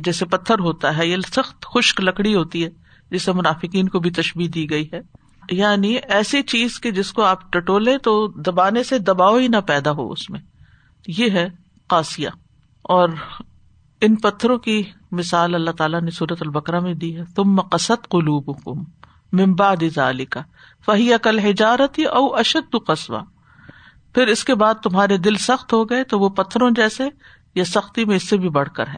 جیسے 0.01 0.25
پتھر 0.25 0.59
ہوتا 0.59 0.99
ہے، 0.99 1.07
یہ 1.07 1.17
سخت 1.27 1.67
خشک 1.75 2.01
لکڑی 2.01 2.35
ہوتی 2.35 2.65
ہے، 2.65 2.71
جسے 3.11 3.33
منافقین 3.33 3.89
کو 3.89 3.99
بھی 3.99 4.11
تشبیح 4.11 4.49
دی 4.55 4.71
گئی 4.71 4.89
ہے۔ 4.93 5.01
یعنی 5.51 5.95
ایسی 5.95 6.43
چیز 6.43 6.79
کی 6.79 6.93
جس 6.93 7.13
کو 7.13 7.23
آپ 7.23 7.53
ٹٹولے 7.53 7.99
تو 7.99 8.27
دبانے 8.29 8.83
سے 8.83 8.99
دباؤ 8.99 9.39
ہی 9.39 9.49
نہ 9.49 9.57
پیدا 9.57 9.91
ہو 9.91 10.13
اس 10.13 10.31
میں۔ 10.31 10.41
یہ 11.09 11.31
ہے 11.31 11.49
قاسیہ۔ 11.87 12.29
اور 12.83 13.09
ان 14.01 14.17
پتھروں 14.17 14.59
کی 14.59 14.83
مثال 15.13 15.55
اللہ 15.55 15.71
تعالیٰ 15.71 16.01
نے 16.01 16.11
صورت 16.11 16.39
البکرا 16.41 16.81
میں 16.81 16.95
دی 16.95 17.17
ہے۔ 17.17 17.25
تم 17.35 17.45
مقصد 17.45 18.09
قلوب 18.09 18.51
حکم 18.51 18.85
ممباد 19.33 19.99
علی 19.99 20.25
کا 20.25 20.41
فہی 20.87 21.13
عقل 21.13 21.39
حجارت 21.39 22.01
او 22.11 22.35
اشد 22.35 22.77
قصبہ 22.87 23.23
پھر 24.15 24.27
اس 24.27 24.45
کے 24.45 24.55
بعد 24.55 24.75
تمہارے 24.75 25.17
دل 25.17 25.35
سخت 25.35 25.73
ہو 25.73 25.85
گئے 25.85 26.05
تو 26.05 26.19
وہ 26.19 26.29
پتھروں 26.29 26.71
جیسے 26.71 27.05
یا 27.55 27.65
سختی 27.65 28.05
میں 28.05 28.17
اس 28.17 28.29
سے 28.29 28.37
بھی 28.37 28.49
بڑھ 28.49 28.69
کر 28.69 28.87
ہے 28.87 28.97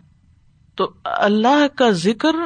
تو 0.74 0.92
اللہ 1.04 1.76
کا 1.76 1.90
ذکر 1.90 2.36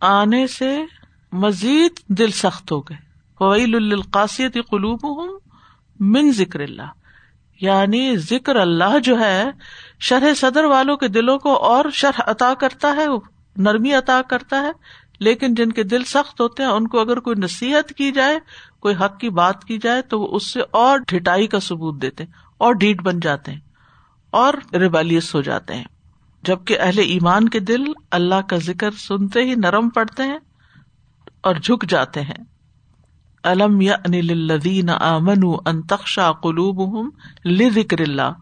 آنے 0.00 0.46
سے 0.46 0.84
مزید 1.32 1.90
دل 2.08 2.30
سخت 2.30 2.72
ہو 2.72 2.80
گئے۔ 2.80 3.13
فویل 3.40 3.74
القاصیت 3.74 4.56
قلوب 4.70 5.04
ہوں 5.04 5.38
من 6.00 6.30
ذکر 6.30 6.60
اللہ 6.60 6.92
یعنی 7.60 8.16
ذکر 8.16 8.56
اللہ 8.56 8.98
جو 9.04 9.18
ہے، 9.20 9.50
شرح 10.00 10.34
صدر 10.36 10.64
والوں 10.64 10.96
کے 10.96 11.08
دلوں 11.08 11.38
کو 11.38 11.56
اور 11.64 11.84
شرح 11.92 12.20
عطا 12.26 12.52
کرتا 12.54 12.94
ہے، 12.96 13.06
نرمی 13.56 13.92
عطا 13.94 14.20
کرتا 14.22 14.60
ہے۔ 14.62 14.70
لیکن 15.20 15.54
جن 15.54 15.72
کے 15.72 15.82
دل 15.82 16.04
سخت 16.04 16.40
ہوتے 16.40 16.62
ہیں، 16.62 16.70
ان 16.70 16.86
کو 16.88 17.00
اگر 17.00 17.20
کوئی 17.20 17.36
نصیحت 17.38 17.92
کی 17.94 18.10
جائے، 18.12 18.38
کوئی 18.80 18.94
حق 18.94 19.18
کی 19.18 19.28
بات 19.30 19.64
کی 19.64 19.78
جائے، 19.78 20.02
تو 20.02 20.20
وہ 20.20 20.36
اس 20.36 20.52
سے 20.52 20.60
اور 20.70 20.98
ڈٹائی 21.08 21.46
کا 21.46 21.60
ثبوت 21.60 22.02
دیتے 22.02 22.24
اور 22.56 22.74
ڈیٹ 22.74 23.02
بن 23.02 23.20
جاتے 23.20 23.52
ہیں، 23.52 23.60
اور 24.32 24.54
ریبیلیس 24.72 25.34
ہو 25.34 25.40
جاتے 25.40 25.74
ہیں۔ 25.74 25.84
جبکہ 26.42 26.80
اہل 26.80 26.98
ایمان 26.98 27.48
کے 27.48 27.60
دل 27.60 27.84
اللہ 28.10 28.40
کا 28.48 28.56
ذکر 28.56 28.90
سنتے 28.90 29.42
ہی 29.42 29.54
نرم 29.54 29.88
پڑتے 29.88 30.22
ہیں 30.22 30.38
اور 31.40 31.54
جھک 31.54 31.84
جاتے 31.88 32.20
ہیں۔ 32.20 32.42
الم 33.44 33.80
یعنی 33.80 34.16
یا 34.16 34.22
انلدین 34.32 34.90
امن 35.00 35.56
انتخشا 35.66 36.32
قلوب 36.32 37.08
ذکر 37.74 38.00
اللہ۔ 38.00 38.32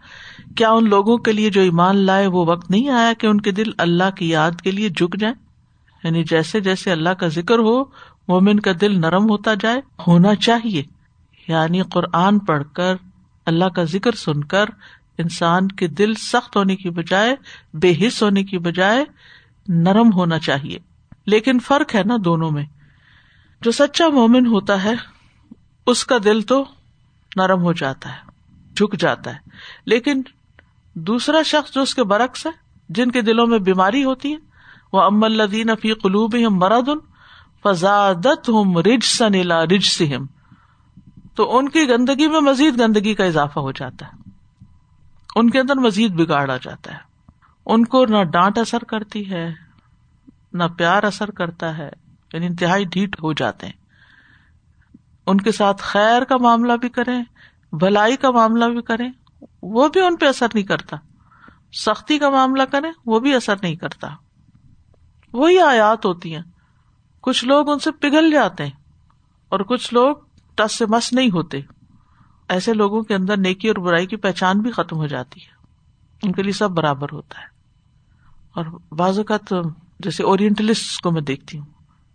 کیا 0.57 0.71
ان 0.71 0.89
لوگوں 0.89 1.19
کے 1.19 1.33
لیے 1.33 1.51
جو 1.51 1.61
ایمان 1.61 1.97
لائے 1.97 2.27
وہ 2.27 2.45
وقت 2.47 2.71
نہیں 2.71 2.89
آیا 2.89 3.13
کہ 3.13 3.27
ان 3.27 3.41
کے 3.41 3.51
دل 3.51 3.71
اللہ 3.79 4.11
کی 4.17 4.29
یاد 4.29 4.51
کے 4.61 4.71
لیے 4.71 4.89
جھک 4.89 5.17
جائیں؟ 5.21 5.35
یعنی 6.05 6.25
جیسے 6.25 6.61
جیسے 6.61 6.93
اللہ 6.93 7.09
کا 7.09 7.27
ذکر 7.27 7.59
ہو، 7.59 7.85
مومن 8.29 8.61
کا 8.61 8.71
دل 8.81 9.01
نرم 9.01 9.31
ہوتا 9.31 9.55
جائے، 9.55 9.81
ہونا 10.07 10.35
چاہیے۔ 10.35 10.83
یعنی 11.49 11.83
قرآن 11.83 12.39
پڑھ 12.39 12.63
کر، 12.73 12.95
اللہ 13.47 13.65
کا 13.65 13.85
ذکر 13.85 14.13
سن 14.13 14.45
کر، 14.45 14.65
انسان 15.19 15.69
کے 15.69 15.87
دل 15.87 16.15
سخت 16.15 16.57
ہونے 16.57 16.77
کی 16.77 16.91
بجائے، 16.91 17.37
بے 17.75 18.07
حص 18.07 18.23
ہونے 18.23 18.45
کی 18.45 18.59
بجائے 18.59 19.05
نرم 19.69 20.13
ہونا 20.13 20.39
چاہیے۔ 20.39 20.79
لیکن 21.27 21.59
فرق 21.59 21.95
ہے 21.95 22.03
نا 22.05 22.17
دونوں 22.25 22.51
میں۔ 22.51 22.65
جو 23.63 23.71
سچا 23.71 24.09
مومن 24.09 24.47
ہوتا 24.47 24.85
ہے، 24.85 24.93
اس 25.87 26.05
کا 26.05 26.17
دل 26.25 26.43
تو 26.43 26.65
نرم 27.37 27.63
ہو 27.63 27.73
جاتا 27.73 28.13
ہے، 28.13 28.31
جھک 28.77 29.01
جاتا 29.01 29.31
ہے۔ 29.31 29.37
لیکن 29.85 30.23
دوسرا 30.95 31.43
شخص 31.43 31.73
جو 31.73 31.83
اس 31.83 31.95
کے 31.95 32.05
برعکس 32.05 32.47
ہے، 32.47 32.51
جن 32.89 33.11
کے 33.11 33.21
دلوں 33.21 33.47
میں 33.47 33.59
بیماری 33.59 34.05
ہوتی 34.05 34.33
ہے، 34.33 34.37
وہ 34.93 35.03
ام 35.03 35.25
الدین 35.25 35.77
فی 35.83 35.95
قلوب 35.95 36.35
مرد 36.35 36.89
ان 36.89 36.99
فضادت 37.63 38.49
ہم 38.49 38.79
رج 38.79 39.05
سنیلا 39.05 39.65
رج 39.65 39.85
سم 39.85 40.27
تو 41.35 41.59
ان 41.59 41.69
کی 41.69 41.89
گندگی 41.89 42.29
میں 42.29 42.41
مزید 42.41 42.81
گندگی 42.81 43.15
کا 43.15 43.25
اضافہ 43.25 43.61
ہو 43.61 43.73
جاتا 43.73 44.07
ہے۔ 44.07 44.31
ان 45.37 45.51
کے 45.51 45.61
اندر 45.61 45.75
مزید 45.75 46.13
بگاڑ 46.13 46.51
آ 46.51 46.57
جاتا 46.57 46.93
ہے۔ 46.93 46.99
ان 47.67 47.85
کو 47.85 48.07
نہ 48.07 48.23
ڈانٹ 48.23 48.59
اثر 48.59 48.85
کرتی 48.85 49.31
ہے، 49.31 49.53
نہ 50.53 50.65
پیار 50.65 51.03
اثر 51.03 51.31
کرتا 51.31 51.79
ہے۔ 51.79 52.02
یعنی 52.33 52.47
انتہائی 52.47 52.85
ڈھیٹ 52.85 53.23
ہو 53.23 53.33
جاتے 53.33 53.67
ہیں۔ 53.67 53.83
ان 55.27 55.41
کے 55.41 55.53
ساتھ 55.53 55.83
خیر 55.83 56.25
کا 56.25 56.37
معاملہ 56.37 56.73
بھی 56.73 56.89
کریں، 56.89 57.25
بھلائی 57.73 58.17
کا 58.17 58.31
معاملہ 58.31 58.65
بھی 58.65 58.83
کریں، 58.83 59.11
وہ 59.63 59.89
بھی 59.89 60.01
ان 60.01 60.17
پہ 60.17 60.27
اثر 60.27 60.47
نہیں 60.55 60.65
کرتا۔ 60.65 60.97
سختی 61.73 62.19
کا 62.19 62.31
معاملہ 62.31 62.63
کریں، 62.63 62.93
وہ 63.07 63.21
بھی 63.21 63.35
اثر 63.35 63.55
نہیں 63.63 63.75
کرتا۔ 63.75 64.09
وہی 65.33 65.59
آیات 65.59 66.07
ہوتی 66.07 66.35
ہیں۔ 66.35 66.43
کچھ 67.21 67.45
لوگ 67.45 67.71
ان 67.71 67.79
سے 67.79 67.91
پگھل 67.93 68.31
جاتے 68.31 68.65
ہیں 68.65 68.71
اور 69.49 69.61
کچھ 69.61 69.95
لوگ 69.95 70.17
ٹس 70.55 70.79
سے 70.79 70.87
مس 70.87 71.13
نہیں 71.13 71.31
ہوتے۔ 71.31 71.61
ایسے 72.49 72.75
لوگوں 72.75 73.03
کے 73.03 73.15
اندر 73.15 73.37
نیکی 73.37 73.69
اور 73.69 73.77
برائی 73.77 74.07
کی 74.07 74.17
پہچان 74.17 74.61
بھی 74.61 74.71
ختم 74.71 74.97
ہو 74.97 75.07
جاتی 75.07 75.41
ہے۔ 75.41 75.67
ان 76.23 76.33
کے 76.33 76.43
لیے 76.43 76.53
سب 76.53 76.71
برابر 76.71 77.07
ہوتا 77.13 77.41
ہے۔ 77.41 77.47
اور 78.55 78.95
بعض 78.95 79.19
اوقات 79.19 79.55
جیسے 80.01 80.23
اورینٹلسٹ 80.23 81.03
کو 81.03 81.11
میں 81.11 81.23
دیکھتی 81.23 81.59
ہوں۔ 81.59 81.72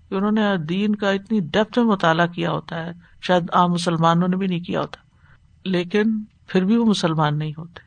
کہ 0.09 0.15
انہوں 0.15 0.31
نے 0.31 0.57
دین 0.57 0.95
کا 0.95 1.11
اتنی 1.11 1.39
ڈیپتھ 1.39 1.79
میں 1.79 1.87
مطالعہ 1.87 2.27
کیا 2.27 2.51
ہوتا 2.51 2.85
ہے۔ 2.85 2.91
شاید 3.21 3.43
عام 3.53 3.71
مسلمانوں 3.71 4.27
نے 4.27 4.35
بھی 4.35 4.47
نہیں 4.47 4.59
کیا 4.59 4.79
ہوتا۔ 4.79 4.97
لیکن 5.65 6.23
پھر 6.47 6.65
بھی 6.65 6.77
وہ 6.77 6.85
مسلمان 6.85 7.39
نہیں 7.39 7.51
ہوتے۔ 7.57 7.79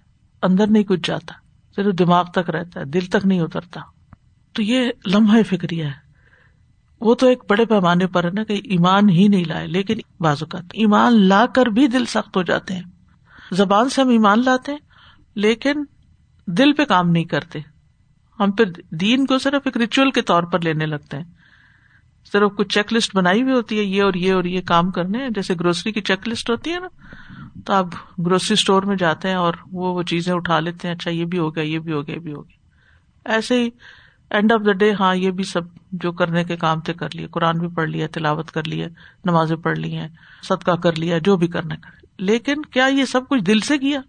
اندر 0.43 0.67
نہیں 0.67 0.85
کچھ 0.85 1.01
جاتا۔ 1.05 1.35
صرف 1.77 1.99
دماغ 1.99 2.25
تک 2.25 2.51
رہتا 2.51 2.81
ہے، 2.81 2.85
دل 2.85 3.01
تک 3.01 3.27
نہیں 3.27 3.41
اترتا۔ 3.41 3.81
تو 4.53 4.63
یہ 4.63 4.91
لمحہ 5.07 5.43
فکری 5.43 5.83
ہے۔ 5.83 6.11
وہ 7.01 7.15
تو 7.15 7.27
ایک 7.29 7.43
بڑے 7.51 7.65
پیمانے 7.65 8.07
پر 8.07 8.25
ہے 8.25 8.31
نا 8.31 8.45
کہ 8.45 8.53
ایمان 8.53 9.09
ہی 9.09 9.29
نہیں 9.29 9.45
لائے، 9.45 9.67
لیکن 9.67 9.95
بازوقات 10.21 10.65
ایمان 10.73 11.13
لا 11.13 11.47
کر 11.47 11.67
بھی 11.67 11.87
دل 11.87 12.05
سخت 12.05 12.37
ہو 12.37 12.43
جاتے 12.43 12.75
ہیں۔ 12.75 12.83
زبان 13.53 13.89
سے 13.89 14.03
ہم 14.03 14.09
ایمان 14.09 14.45
لاتے 14.45 14.73
ہیں، 14.73 14.79
لیکن 15.35 15.85
دل 16.47 16.73
پہ 16.73 16.85
کام 16.85 17.11
نہیں 17.11 17.25
کرتے۔ 17.25 17.59
ہم 18.41 18.51
پھر 18.51 18.65
دین 18.91 19.27
کو 19.27 19.39
صرف 19.39 19.63
ایک 19.65 19.77
ریچول 19.77 20.11
کے 20.11 20.23
طور 20.23 20.43
پر 20.43 20.61
لینے 20.61 20.87
لگتے 20.87 21.17
ہیں۔ 21.17 21.25
صرف 22.25 22.51
کچھ 22.57 22.69
چیک 22.69 22.93
لسٹ 22.93 23.17
بنائی 23.17 23.43
ہوئی 23.43 23.55
ہوتی 23.55 23.79
ہے، 23.79 23.83
یہ 23.83 24.03
اور 24.03 24.15
یہ 24.15 24.33
اور 24.33 24.45
یہ 24.45 24.61
کام 24.61 24.91
کرنے 24.91 25.29
جیسے 25.35 25.55
گروسری 25.55 25.93
کی 25.93 26.01
چیک 26.01 26.29
لسٹ 26.29 26.51
ہوتی 26.51 26.73
ہے 26.73 26.79
نا، 26.79 26.89
تو 27.67 27.73
آپ 27.73 27.87
گروسری 28.27 28.53
اسٹور 28.53 28.83
میں 28.83 28.97
جاتے 28.97 29.29
ہیں 29.29 29.35
اور 29.35 29.55
وہ 29.73 29.95
وہ 29.95 30.03
چیزیں 30.03 30.35
اٹھا 30.35 30.61
لیتے 30.61 30.89
ہیں 30.89 30.95
اچھا 30.95 31.11
یہ 31.11 31.25
بھی 31.25 31.39
ہو 31.39 31.55
گیا، 31.55 31.65
یہ 31.65 31.79
بھی 31.79 31.93
ہو 31.93 32.07
گیا، 32.07 32.15
یہ 32.15 32.21
بھی 32.21 32.33
ہو 32.33 32.43
گیا۔ 32.43 33.33
ایسے 33.35 33.65
ہی 33.65 33.71
اینڈ 34.31 34.53
آف 34.53 34.61
دا 34.67 34.73
ڈے 34.73 34.93
ہاں 34.93 35.17
یہ 35.17 35.31
بھی 35.31 35.45
سب 35.45 35.61
جو 35.93 36.13
کرنے 36.13 36.45
کے 36.45 36.57
کام 36.57 36.81
تھے 36.81 36.93
کر 36.93 37.09
لیے۔ 37.15 37.27
قرآن 37.27 37.59
بھی 37.59 37.69
پڑھ 37.69 37.89
لیا، 37.89 38.07
تلاوت 38.13 38.51
کر 38.51 38.65
لیے، 38.65 38.89
نمازیں 39.25 39.57
پڑھ 39.57 39.79
لی 39.79 39.97
ہیں، 39.97 40.09
صدقہ 40.43 40.71
کر 40.71 40.97
لیا، 40.97 41.19
جو 41.19 41.37
بھی 41.37 41.47
کرنا 41.47 41.75
کر 41.75 41.91
لیکن 42.19 42.63
کیا 42.63 42.87
یہ 42.87 43.05
سب 43.05 43.29
کچھ 43.29 43.43
دل 43.43 43.61
سے 43.61 43.79
کیا؟ 43.79 44.01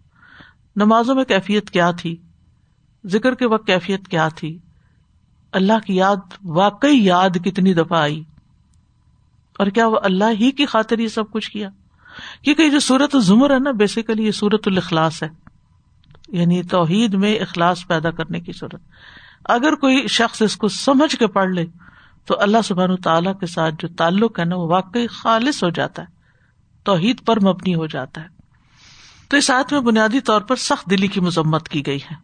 نمازوں 0.76 1.16
میں 1.16 1.24
کیفیت 1.24 1.70
کیا 1.70 1.92
تھی؟ 1.92 2.18
ذکر 3.06 3.36
کے 3.36 3.46
وقت 3.46 3.68
کیفیت 3.68 4.08
کیا 4.08 4.28
تھی؟ 4.28 4.58
اللہ 5.52 5.80
کی 5.86 5.96
یاد، 5.96 6.16
واقعی 6.44 7.06
یاد 7.06 7.30
کتنی 7.46 7.74
دفعہ 7.74 8.02
آئی۔ 8.02 8.24
اور 9.60 9.68
کیا 9.68 9.88
وہ 9.88 10.00
اللہ 10.04 10.24
ہی 10.40 10.52
کی 10.52 10.66
خاطر 10.66 11.00
یہ 11.00 11.08
سب 11.08 11.32
کچھ 11.32 11.52
کیا؟ 11.52 11.70
کیونکہ 12.42 12.70
جو 12.70 12.80
سورت 12.80 13.16
زمر 13.22 13.54
ہے 13.54 13.60
نا 13.60 13.72
بیسیکلی 13.72 14.26
یہ 14.26 14.32
سورت 14.32 14.62
الخلاص 14.66 15.24
ہے۔ 15.24 15.30
یعنی 16.28 16.64
توحید 16.64 17.14
میں 17.14 17.36
اخلاص 17.36 17.88
پیدا 17.88 18.12
کرنے 18.12 18.40
کی 18.40 18.52
صورت۔ 18.52 18.76
اگر 19.46 19.76
کوئی 19.76 20.08
شخص 20.08 20.42
اس 20.42 20.58
کو 20.58 20.68
سمجھ 20.68 21.16
کے 21.16 21.28
پڑھ 21.28 21.50
لے، 21.50 21.66
تو 22.26 22.40
اللہ 22.40 22.58
سبحان 22.64 22.96
تعالیٰ 22.96 23.40
کے 23.40 23.46
ساتھ 23.46 23.76
جو 23.80 23.88
تعلق 23.88 24.40
ہے 24.40 24.46
نا، 24.46 24.56
وہ 24.56 24.68
واقعی 24.68 25.08
خالص 25.08 25.64
ہو 25.64 25.70
جاتا 25.70 26.02
ہے۔ 26.02 26.08
توحید 26.84 27.26
پر 27.26 27.44
مبنی 27.44 27.76
ہو 27.76 27.86
جاتا 27.86 28.22
ہے۔ 28.22 28.28
تو 29.30 29.38
اس 29.38 29.52
آیت 29.52 29.74
میں 29.74 29.82
بنیادی 29.82 30.20
طور 30.20 30.42
پر 30.42 30.56
سخت 30.56 30.90
دلی 30.90 31.08
کی 31.08 31.20
مذمت 31.20 31.70
کی 31.70 31.86
گئی 31.86 32.00
ہے۔ 32.12 32.16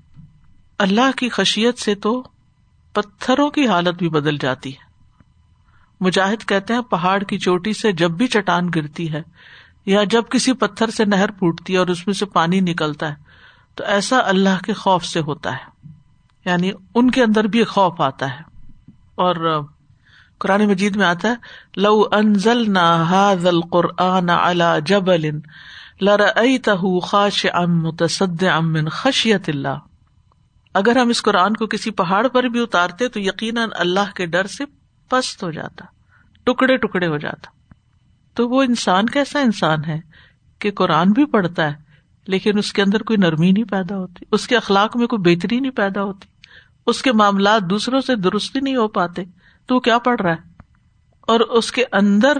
اللہ 0.79 1.17
کی 1.17 1.29
خشیت 1.29 1.77
سے 1.77 1.95
تو 1.95 2.23
پتھروں 3.01 3.49
کی 3.49 3.67
حالت 3.67 3.95
بھی 3.97 4.09
بدل 4.09 4.37
جاتی 4.37 4.73
ہے۔ 4.73 4.87
مجاہد 5.99 6.47
کہتے 6.47 6.73
ہیں 6.73 6.81
پہاڑ 6.81 7.23
کی 7.23 7.39
چوٹی 7.39 7.73
سے 7.73 7.91
جب 7.91 8.11
بھی 8.11 8.27
چٹان 8.27 8.69
گرتی 8.75 9.13
ہے 9.13 9.21
یا 9.85 10.03
جب 10.03 10.23
کسی 10.29 10.53
پتھر 10.53 10.89
سے 10.89 11.05
نہر 11.05 11.31
پھوٹتی 11.31 11.73
ہے 11.73 11.77
اور 11.77 11.87
اس 11.87 12.07
میں 12.07 12.13
سے 12.13 12.25
پانی 12.25 12.59
نکلتا 12.59 13.09
ہے، 13.09 13.15
تو 13.75 13.83
ایسا 13.83 14.19
اللہ 14.25 14.63
کے 14.65 14.73
خوف 14.73 15.05
سے 15.05 15.19
ہوتا 15.19 15.53
ہے۔ 15.53 15.91
یعنی 16.45 16.71
ان 16.95 17.11
کے 17.11 17.23
اندر 17.23 17.43
بھی 17.43 17.63
خوف 17.63 18.01
آتا 18.01 18.29
ہے۔ 18.29 18.41
اور 19.15 19.65
قرآن 20.37 20.65
مجید 20.65 20.95
میں 20.95 21.05
آتا 21.05 21.27
ہے، 21.27 21.35
لو 21.77 22.03
انزل 22.11 22.73
نہ 22.73 23.33
قرآن 23.71 24.29
اللہ 24.29 24.79
جب 24.85 25.03
لر 26.01 26.21
خاش 26.99 27.45
ام 27.53 27.81
متصد 27.81 28.43
امن 28.43 28.89
خشیت 28.89 29.49
اللہ۔ 29.49 29.86
اگر 30.77 30.97
ہم 30.97 31.09
اس 31.09 31.21
قرآن 31.21 31.53
کو 31.53 31.67
کسی 31.67 31.91
پہاڑ 31.91 32.27
پر 32.27 32.43
بھی 32.43 32.61
اتارتے 32.61 33.07
تو 33.07 33.19
یقیناً 33.19 33.69
اللہ 33.75 34.11
کے 34.15 34.25
ڈر 34.25 34.47
سے 34.47 34.65
پست 35.11 35.43
ہو 35.43 35.51
جاتا، 35.51 35.85
ٹکڑے 36.43 36.77
ٹکڑے 36.77 37.07
ہو 37.07 37.17
جاتا۔ 37.17 37.51
تو 38.33 38.49
وہ 38.49 38.63
انسان 38.63 39.05
کیسا 39.05 39.39
انسان 39.39 39.85
ہے 39.85 39.99
کہ 40.59 40.71
قرآن 40.71 41.11
بھی 41.11 41.25
پڑھتا 41.25 41.63
ہے، 41.63 41.73
لیکن 42.27 42.57
اس 42.57 42.73
کے 42.73 42.81
اندر 42.81 43.03
کوئی 43.03 43.17
نرمی 43.17 43.51
نہیں 43.51 43.63
پیدا 43.63 43.97
ہوتی، 43.97 44.25
اس 44.31 44.47
کے 44.47 44.57
اخلاق 44.57 44.97
میں 44.97 45.07
کوئی 45.07 45.35
بہتری 45.35 45.59
نہیں 45.59 45.71
پیدا 45.71 46.03
ہوتی، 46.03 46.27
اس 46.87 47.01
کے 47.01 47.11
معاملات 47.11 47.69
دوسروں 47.69 48.01
سے 48.01 48.15
درست 48.15 48.57
نہیں 48.57 48.75
ہو 48.75 48.87
پاتے، 48.87 49.23
تو 49.65 49.75
وہ 49.75 49.79
کیا 49.79 49.97
پڑھ 49.99 50.21
رہا 50.21 50.31
ہے؟ 50.31 50.61
اور 51.21 51.39
اس 51.39 51.71
کے 51.71 51.83
اندر 51.91 52.37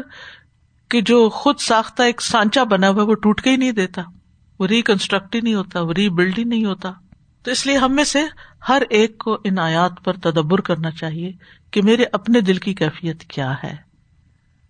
کہ 0.90 1.02
جو 1.02 1.30
خود 1.30 1.60
ساختہ 1.60 2.04
ایک 2.04 2.22
سانچا 2.22 2.64
بنا 2.64 2.90
ہوا 2.90 3.04
وہ 3.04 3.16
ٹوٹ 3.16 3.42
کے 3.42 3.50
ہی 3.50 3.56
نہیں 3.56 3.72
دیتا، 3.72 4.02
وہ 4.60 4.68
ریکنسٹرکٹ 4.68 5.36
ہی 5.36 5.42
نہیں 5.42 5.54
ہوتا، 5.54 5.82
وہ 5.82 5.94
ری 5.94 6.10
بلڈ 6.10 6.38
ہی 6.38 6.44
نہیں 6.44 6.66
ہوتا۔ 6.66 6.92
تو 7.48 7.52
اس 7.52 7.66
لیے 7.66 7.78
ہم 7.78 7.96
میں 7.96 8.04
سے 8.04 8.24
ہر 8.70 8.82
ایک 8.90 9.18
کو 9.18 9.38
ان 9.44 9.60
آیات 9.60 9.92
پر 10.04 10.14
تدبر 10.14 10.62
کرنا 10.62 10.92
چاہیے 10.92 11.32
کہ 11.72 11.82
میرے 11.82 12.06
اپنے 12.12 12.42
دل 12.42 12.58
کی 12.58 12.74
کیفیت 12.74 13.24
کیا 13.24 13.54
ہے۔ 13.64 13.76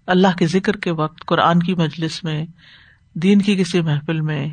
اللہ 0.07 0.27
کے 0.37 0.47
ذکر 0.47 0.75
کے 0.75 0.91
وقت، 0.91 1.25
قرآن 1.25 1.59
کی 1.59 1.75
مجلس 1.75 2.23
میں، 2.23 2.45
دین 3.13 3.41
کی 3.41 3.55
کسی 3.55 3.81
محفل 3.81 4.21
میں، 4.21 4.49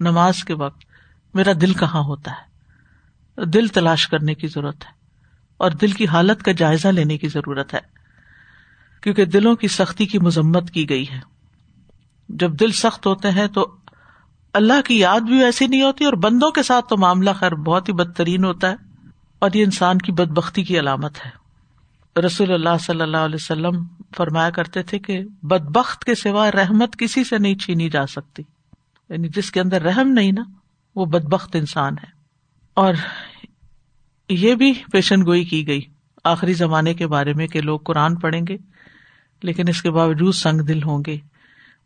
نماز 0.00 0.44
کے 0.44 0.54
وقت 0.54 0.84
میرا 1.34 1.52
دل 1.60 1.74
کہاں 1.74 2.02
ہوتا 2.02 2.30
ہے؟ 2.30 2.46
دل 3.44 3.68
تلاش 3.68 4.08
کرنے 4.08 4.34
کی 4.34 4.46
ضرورت 4.46 4.84
ہے 4.84 4.90
اور 5.56 5.70
دل 5.70 5.90
کی 5.90 6.06
حالت 6.06 6.42
کا 6.42 6.52
جائزہ 6.52 6.88
لینے 6.88 7.18
کی 7.18 7.28
ضرورت 7.28 7.74
ہے۔ 7.74 7.80
کیونکہ 9.00 9.24
دلوں 9.24 9.56
کی 9.56 9.68
سختی 9.68 10.06
کی 10.06 10.18
مذمت 10.18 10.70
کی 10.70 10.88
گئی 10.88 11.04
ہے۔ 11.12 11.20
جب 12.28 12.60
دل 12.60 12.72
سخت 12.72 13.06
ہوتے 13.06 13.30
ہیں 13.30 13.46
تو 13.46 13.76
اللہ 14.56 14.80
کی 14.84 14.98
یاد 14.98 15.20
بھی 15.20 15.44
ایسی 15.44 15.66
نہیں 15.66 15.82
ہوتی 15.82 16.04
اور 16.04 16.12
بندوں 16.12 16.50
کے 16.50 16.62
ساتھ 16.62 16.88
تو 16.88 16.96
معاملہ 16.96 17.30
خیر 17.38 17.54
بہت 17.54 17.88
ہی 17.88 17.92
بدترین 17.92 18.44
ہوتا 18.44 18.70
ہے 18.70 18.76
اور 19.38 19.50
یہ 19.54 19.64
انسان 19.64 19.98
کی 19.98 20.12
بد 20.12 20.30
بختی 20.30 20.62
کی 20.62 20.78
علامت 20.78 21.26
ہے۔ 21.26 21.46
رسول 22.20 22.52
اللہ 22.52 22.78
صلی 22.80 23.00
اللہ 23.00 23.16
علیہ 23.16 23.34
وسلم 23.34 23.84
فرمایا 24.16 24.50
کرتے 24.50 24.82
تھے 24.82 24.98
کہ 24.98 25.20
بد 25.42 25.64
بخت 25.64 26.04
کے 26.04 26.14
سوا 26.14 26.50
رحمت 26.50 26.96
کسی 26.98 27.24
سے 27.24 27.38
نہیں 27.38 27.54
چھینی 27.54 27.90
جا 27.90 28.06
سکتی۔ 28.06 28.42
یعنی 29.08 29.28
جس 29.28 29.50
کے 29.50 29.60
اندر 29.60 29.82
رحم 29.82 30.08
نہیں 30.08 30.32
نا، 30.32 30.42
وہ 30.94 31.04
بد 31.04 31.24
بخت 31.24 31.56
انسان 31.56 31.92
ہے۔ 31.92 32.10
اور 32.74 32.94
یہ 34.28 34.54
بھی 34.54 34.72
پیشن 34.92 35.26
گوئی 35.26 35.44
کی 35.44 35.66
گئی۔ 35.66 35.80
آخری 36.24 36.52
زمانے 36.52 36.94
کے 36.94 37.06
بارے 37.06 37.32
میں 37.32 37.46
کہ 37.46 37.60
لوگ 37.60 37.78
قرآن 37.78 38.14
پڑھیں 38.16 38.42
گے، 38.48 38.56
لیکن 39.42 39.68
اس 39.68 39.82
کے 39.82 39.90
باوجود 39.90 40.34
سنگ 40.34 40.60
دل 40.60 40.82
ہوں 40.82 41.02
گے۔ 41.06 41.35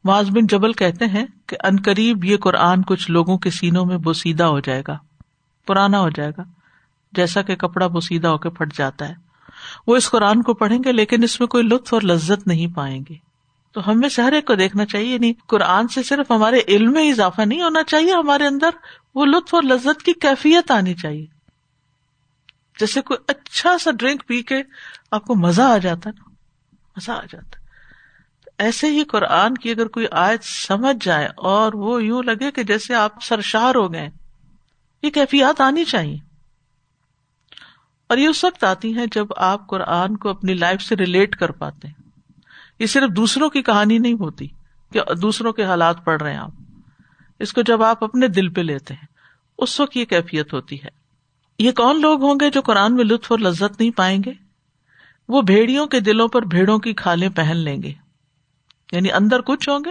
معاذ 0.04 0.30
بن 0.30 0.46
جبل 0.46 0.72
کہتے 0.72 1.06
ہیں 1.06 1.26
کہ 1.46 1.56
ان 1.64 1.76
قریب 1.84 2.24
یہ 2.24 2.36
قرآن 2.36 2.82
کچھ 2.82 3.10
لوگوں 3.10 3.38
کے 3.38 3.50
سینوں 3.50 3.86
میں 3.86 3.96
بوسیدہ 3.96 4.44
ہو 4.44 4.60
جائے 4.60 4.82
گا، 4.88 4.98
پرانا 5.66 6.00
ہو 6.00 6.10
جائے 6.10 6.30
گا، 6.38 6.42
جیسا 7.12 7.42
کہ 7.42 7.56
کپڑا 7.56 7.86
بوسیدہ 7.86 8.28
ہو 8.28 8.38
کے 8.38 8.50
پھٹ 8.50 8.76
جاتا 8.76 9.08
ہے۔ 9.08 9.14
وہ 9.86 9.96
اس 9.96 10.10
قرآن 10.10 10.42
کو 10.42 10.54
پڑھیں 10.54 10.78
گے، 10.84 10.92
لیکن 10.92 11.22
اس 11.22 11.40
میں 11.40 11.48
کوئی 11.48 11.64
لطف 11.64 11.94
اور 11.94 12.02
لذت 12.02 12.46
نہیں 12.46 12.66
پائیں 12.66 13.00
گے۔ 13.08 13.14
تو 13.72 13.90
ہمیں 13.90 14.08
شہر 14.08 14.32
ایک 14.32 14.46
کو 14.46 14.54
دیکھنا 14.54 14.86
چاہیے 14.86 15.18
نہیں 15.18 15.32
قرآن 15.46 15.88
سے 15.88 16.02
صرف 16.02 16.30
ہمارے 16.30 16.60
علم 16.68 16.92
میں 16.92 17.10
اضافہ 17.10 17.42
نہیں 17.42 17.62
ہونا 17.62 17.82
چاہیے، 17.82 18.12
ہمارے 18.12 18.46
اندر 18.46 18.70
وہ 19.14 19.26
لطف 19.26 19.54
اور 19.54 19.62
لذت 19.62 20.02
کی 20.02 20.12
کیفیت 20.12 20.70
آنی 20.70 20.94
چاہیے۔ 20.94 21.26
جیسے 22.80 23.00
کوئی 23.00 23.18
اچھا 23.28 23.78
سا 23.78 23.90
ڈرنک 23.90 24.26
پی 24.26 24.42
کے 24.42 24.62
آپ 25.10 25.24
کو 25.24 25.34
مزہ 25.34 25.62
آ 25.62 25.78
جاتا 25.78 26.10
نا، 26.10 26.30
مزہ 26.96 27.12
آ 27.12 27.24
جاتا 27.30 27.59
ایسے 28.60 28.86
ہی 28.86 29.04
قرآن 29.04 29.54
کی 29.54 29.70
اگر 29.70 29.86
کوئی 29.86 30.06
آیت 30.10 30.44
سمجھ 30.44 31.04
جائے 31.04 31.28
اور 31.36 31.72
وہ 31.72 32.04
یوں 32.04 32.22
لگے 32.22 32.50
کہ 32.50 32.62
جیسے 32.62 32.94
آپ 32.94 33.12
سرشار 33.22 33.74
ہو 33.74 33.92
گئے، 33.92 34.08
یہ 35.02 35.10
کیفیات 35.10 35.60
آنی 35.60 35.84
چاہیے۔ 35.84 36.18
اور 38.08 38.18
یہ 38.18 38.28
اس 38.28 38.44
وقت 38.44 38.64
آتی 38.64 38.94
ہیں 38.94 39.06
جب 39.12 39.26
آپ 39.36 39.66
قرآن 39.66 40.16
کو 40.16 40.28
اپنی 40.28 40.54
لائف 40.54 40.82
سے 40.82 40.96
ریلیٹ 40.96 41.36
کر 41.36 41.50
پاتے 41.50 41.88
ہیں۔ 41.88 42.10
یہ 42.78 42.86
صرف 42.86 43.16
دوسروں 43.16 43.50
کی 43.50 43.62
کہانی 43.62 43.98
نہیں 43.98 44.12
ہوتی 44.12 44.46
کہ 44.92 45.00
دوسروں 45.22 45.52
کے 45.52 45.64
حالات 45.64 46.04
پڑھ 46.04 46.22
رہے 46.22 46.32
ہیں 46.32 46.40
آپ۔ 46.40 46.50
اس 47.38 47.52
کو 47.52 47.62
جب 47.62 47.82
آپ 47.82 48.04
اپنے 48.04 48.28
دل 48.28 48.48
پہ 48.48 48.60
لیتے 48.60 48.94
ہیں، 48.94 49.06
اس 49.58 49.80
وقت 49.80 49.96
یہ 49.96 50.04
کیفیت 50.04 50.52
ہوتی 50.52 50.82
ہے۔ 50.82 50.88
یہ 51.58 51.72
کون 51.72 52.00
لوگ 52.00 52.22
ہوں 52.22 52.34
گے 52.40 52.50
جو 52.50 52.60
قرآن 52.62 52.94
میں 52.94 53.04
لطف 53.04 53.32
اور 53.32 53.38
لذت 53.38 53.80
نہیں 53.80 53.90
پائیں 53.90 54.18
گے؟ 54.26 54.32
وہ 55.28 55.42
بھیڑیوں 55.42 55.86
کے 55.86 56.00
دلوں 56.00 56.28
پر 56.28 56.42
بھیڑوں 56.42 56.78
کی 56.78 56.92
کھالیں 56.92 57.28
پہن 57.28 57.56
لیں 57.56 57.82
گے۔ 57.82 58.09
یعنی 58.92 59.12
اندر 59.12 59.40
کچھ 59.40 59.68
ہوں 59.68 59.80
گے 59.84 59.90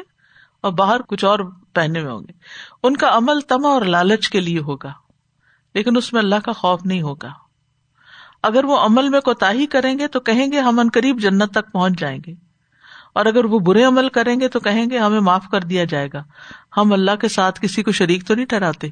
اور 0.61 0.71
باہر 0.71 1.01
کچھ 1.01 1.25
اور 1.25 1.39
پہنے 1.73 2.01
ہوئے 2.01 2.11
ہوں 2.11 2.19
گے۔ 2.19 2.31
ان 2.83 2.97
کا 2.97 3.17
عمل 3.17 3.41
تما 3.41 3.69
اور 3.69 3.81
لالچ 3.81 4.29
کے 4.29 4.39
لیے 4.39 4.59
ہوگا، 4.59 4.93
لیکن 5.73 5.97
اس 5.97 6.13
میں 6.13 6.21
اللہ 6.21 6.35
کا 6.35 6.51
خوف 6.51 6.85
نہیں 6.85 7.01
ہوگا۔ 7.01 7.29
اگر 8.43 8.63
وہ 8.63 8.79
عمل 8.79 9.09
میں 9.09 9.21
کوتا 9.21 9.51
ہی 9.51 9.65
کریں 9.65 9.99
گے 9.99 10.07
تو 10.07 10.19
کہیں 10.19 10.51
گے 10.51 10.59
ہم 10.59 10.79
ان 10.79 10.89
قریب 10.93 11.19
جنت 11.19 11.51
تک 11.51 11.71
پہنچ 11.71 11.99
جائیں 11.99 12.19
گے۔ 12.27 12.33
اور 13.13 13.25
اگر 13.25 13.45
وہ 13.45 13.59
برے 13.59 13.83
عمل 13.83 14.09
کریں 14.09 14.39
گے 14.39 14.47
تو 14.47 14.59
کہیں 14.59 14.85
گے 14.89 14.97
ہمیں 14.97 15.19
معاف 15.19 15.45
کر 15.51 15.61
دیا 15.61 15.83
جائے 15.83 16.09
گا۔ 16.13 16.23
ہم 16.77 16.93
اللہ 16.93 17.15
کے 17.15 17.27
ساتھ 17.27 17.61
کسی 17.61 17.83
کو 17.83 17.91
شریک 17.91 18.27
تو 18.27 18.35
نہیں 18.35 18.45
ٹھہراتے، 18.45 18.87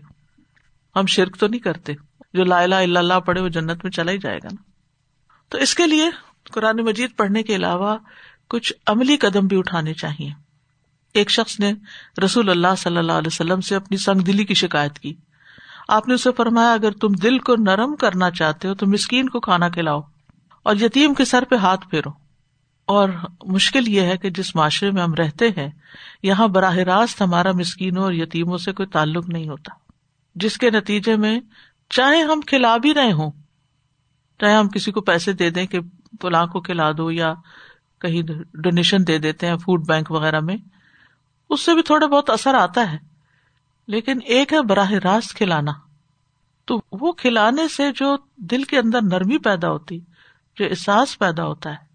ہم 0.96 1.06
شرک 1.06 1.38
تو 1.38 1.48
نہیں 1.48 1.62
کرتے۔ 1.62 1.94
جو 2.34 2.44
لا 2.44 2.62
الہ 2.62 2.76
الا 2.76 3.00
اللہ 3.00 3.20
پڑھے 3.20 3.42
وہ 3.42 3.50
جنت 3.50 3.84
میں 3.84 3.92
چلا 3.92 4.12
ہی 4.12 4.18
جائے 4.18 4.38
گا 4.38 4.48
نا۔ 4.52 4.64
تو 5.50 5.58
اس 5.58 5.76
کے 5.76 5.88
لیے 5.88 6.10
قرآن 6.52 6.78
مجید 6.78 7.18
پڑھنے 7.18 7.44
کے 7.44 7.56
علاوہ 7.56 7.98
کچھ 8.50 8.74
عملی 8.88 9.18
قدم 9.18 9.48
بھی 9.48 9.58
اٹھانے 9.58 9.94
چاہیے۔ 9.94 10.30
ایک 11.14 11.30
شخص 11.30 11.60
نے 11.60 11.74
رسول 12.26 12.50
اللہ 12.50 12.76
صلی 12.78 12.98
اللہ 12.98 13.12
علیہ 13.12 13.28
وسلم 13.28 13.62
سے 13.62 13.76
اپنی 13.76 13.98
سنگ 13.98 14.20
دلی 14.20 14.46
کی 14.46 14.54
شکایت 14.54 15.00
کی۔ 15.00 15.14
آپ 15.88 16.08
نے 16.08 16.14
اسے 16.14 16.30
فرمایا، 16.38 16.74
اگر 16.74 16.92
تم 16.92 17.08
دل 17.08 17.40
کو 17.40 17.56
نرم 17.56 17.96
کرنا 17.96 18.32
چاہتے 18.32 18.68
ہو 18.68 18.74
تو 18.74 18.88
مسکین 18.88 19.30
کو 19.30 19.40
کھانا 19.40 19.70
کھلاؤ 19.70 20.02
اور 20.64 20.76
یتیم 20.76 21.14
کے 21.14 21.26
سر 21.26 21.44
پہ 21.44 21.56
ہاتھ 21.56 21.88
پھیرو۔ 21.90 22.28
اور 22.86 23.10
مشکل 23.44 23.88
یہ 23.88 24.02
ہے 24.02 24.18
کہ 24.18 24.30
جس 24.30 24.56
معاشرے 24.56 24.92
میں 24.92 25.04
ہم 25.04 25.14
رہتے 25.14 25.48
ہیں، 25.48 25.70
یہاں 26.24 26.48
براہ 26.48 26.76
راست 26.76 27.22
ہمارا 27.22 27.52
مسکینوں 27.52 28.04
اور 28.04 28.14
یتیموں 28.14 28.58
سے 28.58 28.72
کوئی 28.72 28.88
تعلق 28.88 29.30
نہیں 29.30 29.50
ہوتا، 29.50 29.74
جس 30.36 30.58
کے 30.58 30.70
نتیجے 30.70 31.16
میں 31.16 31.40
چاہے 31.90 32.22
ہم 32.22 32.42
کھلا 32.42 32.78
بھی 32.78 32.94
رہے 32.94 33.12
ہوں، 33.12 33.32
چاہے 34.40 34.54
ہم 34.54 34.70
کسی 34.70 34.92
کو 34.92 35.02
پیسے 35.02 35.34
دے 35.34 35.50
دیں 35.50 35.66
کہ 35.66 35.80
فلاں 36.22 36.48
کو 36.48 36.62
کھلا 36.62 36.92
دو 36.98 37.12
یا 37.12 37.34
کہیں 38.02 38.22
ڈونیشن 38.54 39.08
دے 39.08 39.18
دیتے 39.18 39.48
ہیں 39.48 39.58
فوڈ 39.58 39.88
بینک 39.88 40.12
وغیرہ 40.12 40.40
میں، 40.40 40.58
اس 41.50 41.62
سے 41.62 41.74
بھی 41.74 41.82
تھوڑا 41.82 42.08
بہت 42.08 42.30
اثر 42.30 42.54
آتا 42.54 42.92
ہے۔ 42.92 42.98
لیکن 43.88 44.20
ایک 44.26 44.54
ہے 44.54 44.62
براہ 44.62 44.92
راست 44.92 45.36
کھلانا۔ 45.36 45.72
تو 46.66 46.82
وہ 46.92 47.12
کھلانے 47.12 47.68
سے 47.68 47.92
جو 47.92 48.16
دل 48.36 48.64
کے 48.64 48.78
اندر 48.78 49.02
نرمی 49.02 49.38
پیدا 49.38 49.70
ہوتی، 49.70 50.00
جو 50.56 50.66
احساس 50.66 51.20
پیدا 51.20 51.46
ہوتا 51.46 51.70
ہے، 51.70 51.86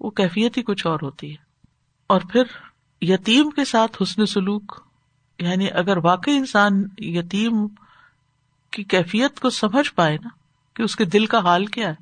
وہ 0.00 0.10
کیفیت 0.10 0.56
ہی 0.56 0.62
کچھ 0.62 0.86
اور 0.86 0.98
ہوتی 1.02 1.30
ہے۔ 1.30 1.36
اور 2.06 2.20
پھر 2.20 2.42
یتیم 3.00 3.50
کے 3.50 3.64
ساتھ 3.64 4.02
حسن 4.02 4.26
سلوک 4.26 4.80
یعنی 5.38 5.70
اگر 5.70 5.96
واقعی 5.96 6.36
انسان 6.36 6.84
یتیم 6.98 7.66
کی 8.70 8.84
کیفیت 8.84 9.40
کو 9.40 9.50
سمجھ 9.50 9.94
پائے 9.94 10.16
نا 10.16 10.28
کہ 10.74 10.82
اس 10.82 10.96
کے 10.96 11.04
دل 11.04 11.26
کا 11.26 11.38
حال 11.38 11.66
کیا 11.66 11.88
ہے، 11.88 11.94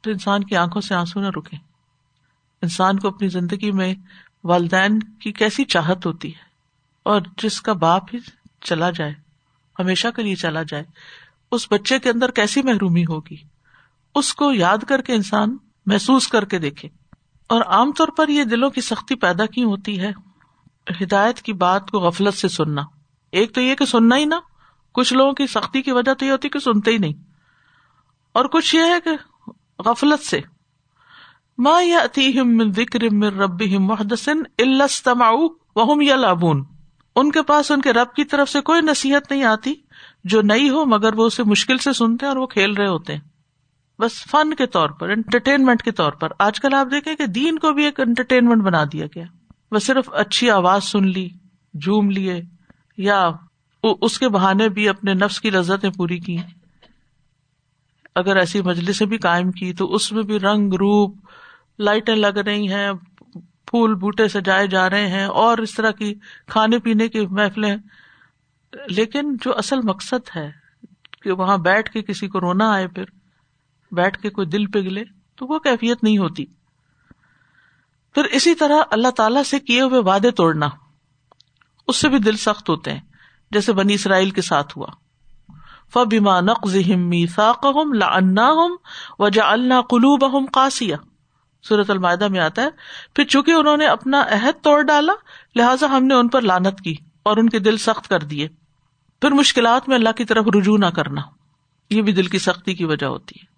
تو 0.00 0.10
انسان 0.10 0.44
کی 0.44 0.56
آنکھوں 0.56 0.80
سے 0.80 0.94
آنسو 0.94 1.20
نہ 1.20 1.26
رکے۔ 1.26 1.69
انسان 2.62 2.98
کو 2.98 3.08
اپنی 3.08 3.28
زندگی 3.28 3.70
میں 3.70 3.94
والدین 4.44 4.98
کی 4.98 5.32
کیسی 5.32 5.64
چاہت 5.64 6.06
ہوتی 6.06 6.28
ہے 6.28 6.42
اور 7.02 7.20
جس 7.42 7.60
کا 7.60 7.72
باپ 7.72 8.04
ہی 8.14 8.18
چلا 8.60 8.90
جائے، 8.90 9.14
ہمیشہ 9.78 10.08
کے 10.16 10.22
لیے 10.22 10.34
چلا 10.34 10.62
جائے، 10.62 10.84
اس 11.52 11.72
بچے 11.72 11.98
کے 11.98 12.10
اندر 12.10 12.30
کیسی 12.30 12.62
محرومی 12.62 13.02
ہوگی؟ 13.02 13.36
اس 14.14 14.34
کو 14.34 14.52
یاد 14.52 14.78
کر 14.88 15.02
کے 15.02 15.12
انسان 15.12 15.56
محسوس 15.86 16.28
کر 16.28 16.44
کے 16.44 16.58
دیکھے۔ 16.58 16.88
اور 17.48 17.60
عام 17.60 17.92
طور 17.92 18.08
پر 18.08 18.28
یہ 18.28 18.44
دلوں 18.44 18.70
کی 18.70 18.80
سختی 18.80 19.14
پیدا 19.14 19.46
کیوں 19.46 19.70
ہوتی 19.70 20.00
ہے؟ 20.00 20.10
ہدایت 21.00 21.42
کی 21.42 21.52
بات 21.52 21.90
کو 21.90 21.98
غفلت 21.98 22.34
سے 22.34 22.48
سننا۔ 22.48 22.82
ایک 23.32 23.54
تو 23.54 23.60
یہ 23.60 23.74
کہ 23.74 23.84
سننا 23.84 24.16
ہی 24.16 24.24
نا 24.24 24.40
کچھ 24.92 25.14
لوگوں 25.14 25.32
کی 25.32 25.46
سختی 25.46 25.82
کی 25.82 25.92
وجہ 25.92 26.14
تو 26.14 26.24
یہ 26.24 26.30
ہوتی 26.30 26.48
کہ 26.48 26.58
سنتے 26.58 26.90
ہی 26.90 26.98
نہیں۔ 26.98 27.12
اور 28.32 28.44
کچھ 28.44 28.76
یہ 28.76 28.80
ہے 28.80 29.00
کہ 29.04 29.10
غفلت 29.78 30.20
سے 30.20 30.40
ما 31.60 31.80
ذکر 32.76 33.00
رب 33.24 33.62
محدثن 33.62 34.42
وهم 35.76 36.02
يلعبون۔ 36.02 36.64
ان 37.16 37.30
کے 37.30 37.42
پاس 37.42 37.70
ان 37.70 37.80
کے 37.80 37.92
رب 37.92 38.14
کی 38.14 38.24
طرف 38.24 38.50
سے 38.50 38.60
کوئی 38.60 38.80
نصیحت 38.80 39.32
نہیں 39.32 39.44
آتی، 39.44 39.74
جو 40.24 40.42
نئی 40.42 40.68
ہو، 40.68 40.84
مگر 40.84 41.14
وہ 41.14 41.26
اسے 41.26 41.42
مشکل 41.42 41.78
سے 41.78 41.92
سنتے 41.92 42.26
ہیں 42.26 42.32
اور 42.32 42.36
وہ 42.36 42.46
کھیل 42.46 42.72
رہے 42.72 42.86
ہوتے 42.86 43.12
ہیں۔ 43.12 43.20
بس 43.98 44.12
فن 44.30 44.54
کے 44.54 44.66
طور 44.66 44.88
پر 44.88 45.08
انٹرٹینمنٹ 45.08 45.82
کے 45.82 45.92
طور 45.92 46.12
پر۔ 46.12 46.28
آج 46.38 46.60
کل 46.60 46.74
آپ 46.74 46.86
دیکھیں 46.90 47.14
کہ 47.14 47.26
دین 47.26 47.58
کو 47.58 47.72
بھی 47.72 47.84
ایک 47.84 48.00
انٹرٹینمنٹ 48.00 48.62
بنا 48.62 48.84
دیا 48.92 49.06
گیا۔ 49.06 49.24
بس 49.72 49.84
صرف 49.84 50.10
اچھی 50.12 50.50
آواز 50.50 50.84
سن 50.84 51.08
لی، 51.08 51.28
جھوم 51.74 52.10
لیے، 52.10 52.42
یا 52.96 53.30
اس 53.82 54.18
کے 54.18 54.28
بہانے 54.28 54.68
بھی 54.68 54.88
اپنے 54.88 55.14
نفس 55.14 55.40
کی 55.40 55.50
لذتیں 55.50 55.90
پوری 55.90 56.18
کی 56.18 56.36
اگر 58.14 58.36
ایسی 58.36 58.62
مجلسیں 58.62 59.06
بھی 59.06 59.18
قائم 59.18 59.52
کی 59.52 59.72
تو 59.72 59.94
اس 59.94 60.12
میں 60.12 60.22
بھی 60.22 60.38
رنگ، 60.38 60.74
روپ 60.74 61.14
لائٹیں 61.80 62.16
لگ 62.16 62.38
رہی 62.38 62.72
ہیں، 62.72 62.92
پھول 63.66 63.94
بوٹے 63.94 64.28
سجائے 64.28 64.66
جا 64.66 64.90
رہے 64.90 65.08
ہیں 65.08 65.24
اور 65.24 65.58
اس 65.58 65.74
طرح 65.74 65.90
کی 65.90 66.14
کھانے 66.48 66.78
پینے 66.78 67.08
کی 67.08 67.26
محفلیں۔ 67.26 67.76
لیکن 68.86 69.36
جو 69.44 69.58
اصل 69.58 69.78
مقصد 69.82 70.36
ہے 70.36 70.50
کہ 71.22 71.32
وہاں 71.32 71.58
بیٹھ 71.58 71.90
کے 71.90 72.02
کسی 72.02 72.28
کو 72.28 72.40
رونا 72.40 72.72
آئے، 72.72 72.88
پھر 72.88 73.04
بیٹھ 73.92 74.18
کے 74.18 74.30
کوئی 74.30 74.46
دل 74.46 74.66
پگلے 74.66 75.04
تو 75.36 75.46
وہ 75.46 75.58
کیفیت 75.58 76.04
نہیں 76.04 76.18
ہوتی۔ 76.18 76.44
پھر 78.14 78.24
اسی 78.24 78.54
طرح 78.54 78.76
اللہ 78.90 79.08
تعالی 79.08 79.44
سے 79.44 79.58
کیے 79.58 79.80
ہوئے 79.80 80.00
وعدے 80.00 80.30
توڑنا، 80.30 80.68
اس 81.88 81.96
سے 81.96 82.08
بھی 82.08 82.18
دل 82.18 82.36
سخت 82.36 82.68
ہوتے 82.68 82.92
ہیں، 82.92 83.00
جیسے 83.50 83.72
بنی 83.72 83.94
اسرائیل 83.94 84.30
کے 84.30 84.42
ساتھ 84.42 84.78
ہوا۔ 84.78 84.86
فبیما 85.92 86.40
نقم 86.40 86.74
وجا 89.18 89.50
اللہ 89.50 89.80
قلوب 89.80 90.24
اہم 90.24 90.46
قاسیہ 90.52 90.96
صورت 91.68 91.90
المائدہ 91.90 92.28
میں 92.28 92.40
آتا 92.40 92.62
ہے، 92.62 92.68
پھر 93.14 93.24
چونکہ 93.24 93.50
انہوں 93.50 93.76
نے 93.76 93.86
اپنا 93.86 94.22
عہد 94.30 94.64
توڑ 94.64 94.82
ڈالا، 94.82 95.12
لہٰذا 95.56 95.86
ہم 95.90 96.04
نے 96.04 96.14
ان 96.14 96.28
پر 96.28 96.40
لانت 96.40 96.80
کی 96.80 96.94
اور 97.22 97.36
ان 97.36 97.48
کے 97.48 97.58
دل 97.58 97.76
سخت 97.76 98.08
کر 98.08 98.20
دیے۔ 98.20 98.48
پھر 99.20 99.30
مشکلات 99.30 99.88
میں 99.88 99.96
اللہ 99.96 100.12
کی 100.16 100.24
طرف 100.24 100.44
رجوع 100.56 100.78
نہ 100.78 100.86
کرنا، 100.86 101.20
یہ 101.90 102.02
بھی 102.02 102.12
دل 102.12 102.26
کی 102.26 102.38
سختی 102.38 102.74
کی 102.74 102.84
وجہ 102.84 103.06
ہوتی 103.06 103.40
ہے۔ 103.42 103.50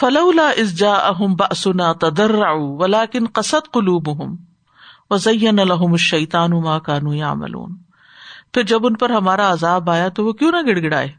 فلولا 0.00 0.48
اس 0.48 0.78
جا 0.78 0.92
اہم 0.92 1.34
باسنا 1.34 1.92
تدر 1.92 2.30
ولاکن 2.54 3.26
قصد 3.32 3.72
قلوب 3.72 4.08
ہوں 4.08 4.36
وزین 5.10 5.58
الحم 5.58 5.92
الشیطان 5.92 6.50
ما 6.50 6.78
کانو 6.78 7.14
یا 7.14 7.34
ملون 7.34 7.76
پھر 8.54 8.62
جب 8.62 8.86
ان 8.86 8.94
پر 8.94 9.10
ہمارا 9.10 9.52
عذاب 9.52 9.90
آیا 9.90 10.08
تو 10.08 10.24
وہ 10.24 10.32
کیوں 10.32 10.52
نہ 10.52 10.56
گڑ 10.66 10.82
گڑائے 10.82 11.12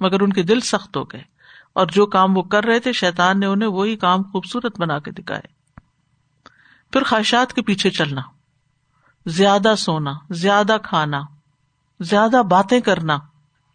مگر 0.00 0.20
ان 0.20 0.32
کے 0.32 0.42
دل 0.42 0.60
سخت 0.60 0.96
ہو 0.96 1.04
گئے۔ 1.04 1.22
اور 1.72 1.86
جو 1.86 2.06
کام 2.06 2.36
وہ 2.36 2.42
کر 2.42 2.64
رہے 2.64 2.78
تھے، 2.78 2.92
شیطان 2.92 3.40
نے 3.40 3.46
انہیں 3.46 3.68
وہی 3.68 3.96
کام 3.96 4.22
خوبصورت 4.22 4.80
بنا 4.80 4.98
کے 4.98 5.10
دکھائے۔ 5.10 5.55
پھر 6.96 7.04
خواہشات 7.04 7.52
کے 7.52 7.62
پیچھے 7.62 7.90
چلنا، 7.90 8.20
زیادہ 9.26 9.74
سونا، 9.78 10.12
زیادہ 10.30 10.76
کھانا، 10.82 11.20
زیادہ 12.00 12.42
باتیں 12.50 12.80
کرنا، 12.80 13.18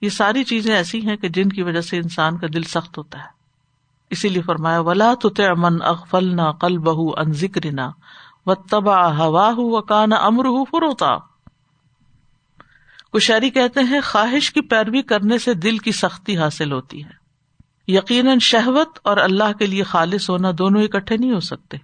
یہ 0.01 0.09
ساری 0.09 0.43
چیزیں 0.43 0.75
ایسی 0.75 1.07
ہیں 1.07 1.15
کہ 1.15 1.29
جن 1.29 1.49
کی 1.49 1.63
وجہ 1.63 1.81
سے 1.81 1.97
انسان 1.97 2.37
کا 2.37 2.47
دل 2.53 2.63
سخت 2.63 2.97
ہوتا 2.97 3.19
ہے۔ 3.19 3.27
اسی 4.09 4.29
لیے 4.29 4.41
فرمایا، 4.41 4.79
ولا 4.79 5.13
تو 5.13 5.29
امن 5.37 5.81
اغفل 5.81 6.35
نہ 6.35 6.51
کل 6.61 6.77
بہ 6.77 7.13
ان 7.17 7.33
ذکر 7.33 7.71
نہ 7.71 7.89
و 8.45 8.55
تبا 8.55 9.17
ہوا 9.17 9.49
ہُو 9.51 9.81
کانا 9.81 10.15
امر 10.15 10.45
ہُو 10.45 10.65
فروتا 10.65 11.17
کشہری 13.13 13.49
کہتے 13.49 13.79
ہیں، 13.79 14.01
خواہش 14.03 14.53
کی 14.53 14.61
پیروی 14.61 15.01
کرنے 15.01 15.37
سے 15.37 15.53
دل 15.53 15.77
کی 15.77 15.91
سختی 15.91 16.37
حاصل 16.37 16.71
ہوتی 16.71 17.03
ہے۔ 17.03 17.11
یقیناً 17.87 18.39
شہوت 18.39 18.99
اور 19.03 19.17
اللہ 19.17 19.53
کے 19.59 19.65
لیے 19.65 19.83
خالص 19.83 20.29
ہونا 20.29 20.49
دونوں 20.57 20.83
اکٹھے 20.83 21.17
نہیں 21.17 21.33
ہو 21.33 21.39
سکتے۔ 21.39 21.77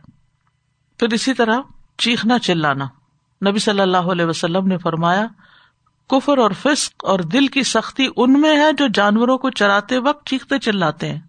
پھر 0.99 1.13
اسی 1.13 1.33
طرح 1.33 1.59
چیخنا 1.97 2.39
چلانا۔ 2.39 2.85
نبی 3.49 3.59
صلی 3.59 3.81
اللہ 3.81 3.97
علیہ 3.97 4.25
وسلم 4.25 4.67
نے 4.67 4.77
فرمایا، 4.77 5.27
کفر 6.09 6.37
اور 6.37 6.51
فسق 6.51 7.05
اور 7.05 7.19
دل 7.19 7.47
کی 7.47 7.63
سختی 7.63 8.07
ان 8.17 8.41
میں 8.41 8.57
ہے 8.57 8.73
جو 8.73 8.85
جانوروں 8.93 9.37
کو 9.37 9.49
چراتے 9.49 9.97
وقت 9.97 10.25
چیختے 10.25 10.59
چلاتے 10.59 11.11
ہیں۔ 11.11 11.19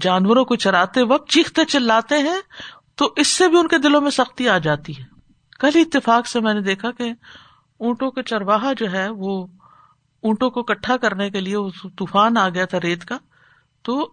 جانوروں 0.00 0.44
کو 0.44 0.56
چراتے 0.56 1.02
وقت 1.02 1.28
چیختے 1.28 1.64
چلاتے 1.64 2.18
ہیں 2.18 2.40
تو 2.94 3.12
اس 3.16 3.28
سے 3.28 3.48
بھی 3.48 3.58
ان 3.58 3.68
کے 3.68 3.78
دلوں 3.78 4.00
میں 4.00 4.10
سختی 4.10 4.48
آ 4.48 4.58
جاتی 4.58 4.98
ہے۔ 4.98 5.04
کل 5.60 5.70
اتفاق 5.74 6.26
سے 6.26 6.40
میں 6.40 6.54
نے 6.54 6.60
دیکھا 6.60 6.90
کہ 6.90 7.12
اونٹوں 7.78 8.10
کے 8.10 8.22
چرواہا 8.22 8.72
جو 8.72 8.92
ہے، 8.92 9.08
وہ 9.08 9.46
اونٹوں 10.22 10.50
کو 10.50 10.62
کٹھا 10.62 10.96
کرنے 10.96 11.30
کے 11.30 11.40
لیے 11.40 11.56
طوفان 11.98 12.36
آ 12.36 12.48
گیا 12.48 12.64
تھا 12.64 12.78
ریت 12.80 13.04
کا، 13.04 13.18
تو 13.82 14.12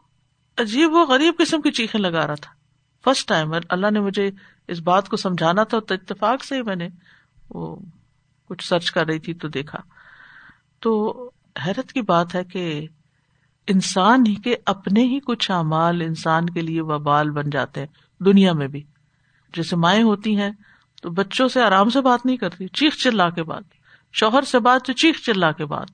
عجیب 0.58 0.94
و 0.94 1.04
غریب 1.04 1.34
قسم 1.38 1.62
کی 1.62 1.72
چیخیں 1.72 2.00
لگا 2.00 2.28
رہا 2.28 2.36
تھا۔ 2.36 2.61
فرسٹ 3.04 3.28
ٹائم 3.28 3.54
اللہ 3.70 3.92
نے 3.92 4.00
مجھے 4.00 4.32
اس 4.68 4.80
بات 4.80 5.10
کو 5.10 5.18
سمجھانا 5.18 5.64
تھا 5.64 5.80
تو 5.80 5.94
اتفاق 5.94 6.44
سے 6.44 6.56
ہی 6.56 6.62
میں 6.62 6.76
نے 6.76 6.88
وہ 7.50 7.76
کچھ 8.50 8.68
سرچ 8.68 8.92
کر 8.92 9.06
رہی 9.06 9.20
تھی 9.20 9.34
تو 9.34 9.48
دیکھا۔ 9.48 9.78
تو 10.80 11.30
حیرت 11.66 11.94
کی 11.94 12.02
بات 12.02 12.36
ہے 12.36 12.44
کہ 12.44 12.88
انسان 13.68 14.24
ہی 14.28 14.36
کے 14.36 14.56
اپنے 14.66 15.04
ہی 15.04 15.20
کچھ 15.20 15.52
اعمال 15.52 16.02
انسان 16.02 16.50
کے 16.50 16.62
لیے 16.62 16.82
وبال 16.82 17.30
بن 17.30 17.50
جاتے 17.50 17.80
ہیں، 17.80 17.88
دنیا 18.20 18.54
میں 18.54 18.68
بھی۔ 18.68 18.84
جیسے 19.54 19.76
مائیں 19.76 20.04
ہوتی 20.04 20.38
ہیں 20.38 20.52
تو 21.02 21.10
بچوں 21.10 21.48
سے 21.48 21.62
آرام 21.62 21.90
سے 21.90 22.02
بات 22.02 22.26
نہیں 22.26 22.38
کرتی، 22.38 22.68
چیخ 22.68 22.96
چلا 22.96 23.30
کے 23.30 23.44
بعد 23.44 23.62
شوہر 24.14 24.42
سے 24.42 24.60
بات 24.60 24.86
تو 24.86 24.94
چیخ 24.94 25.22
چلا 25.26 25.52
کے 25.52 25.66
بعد 25.66 25.86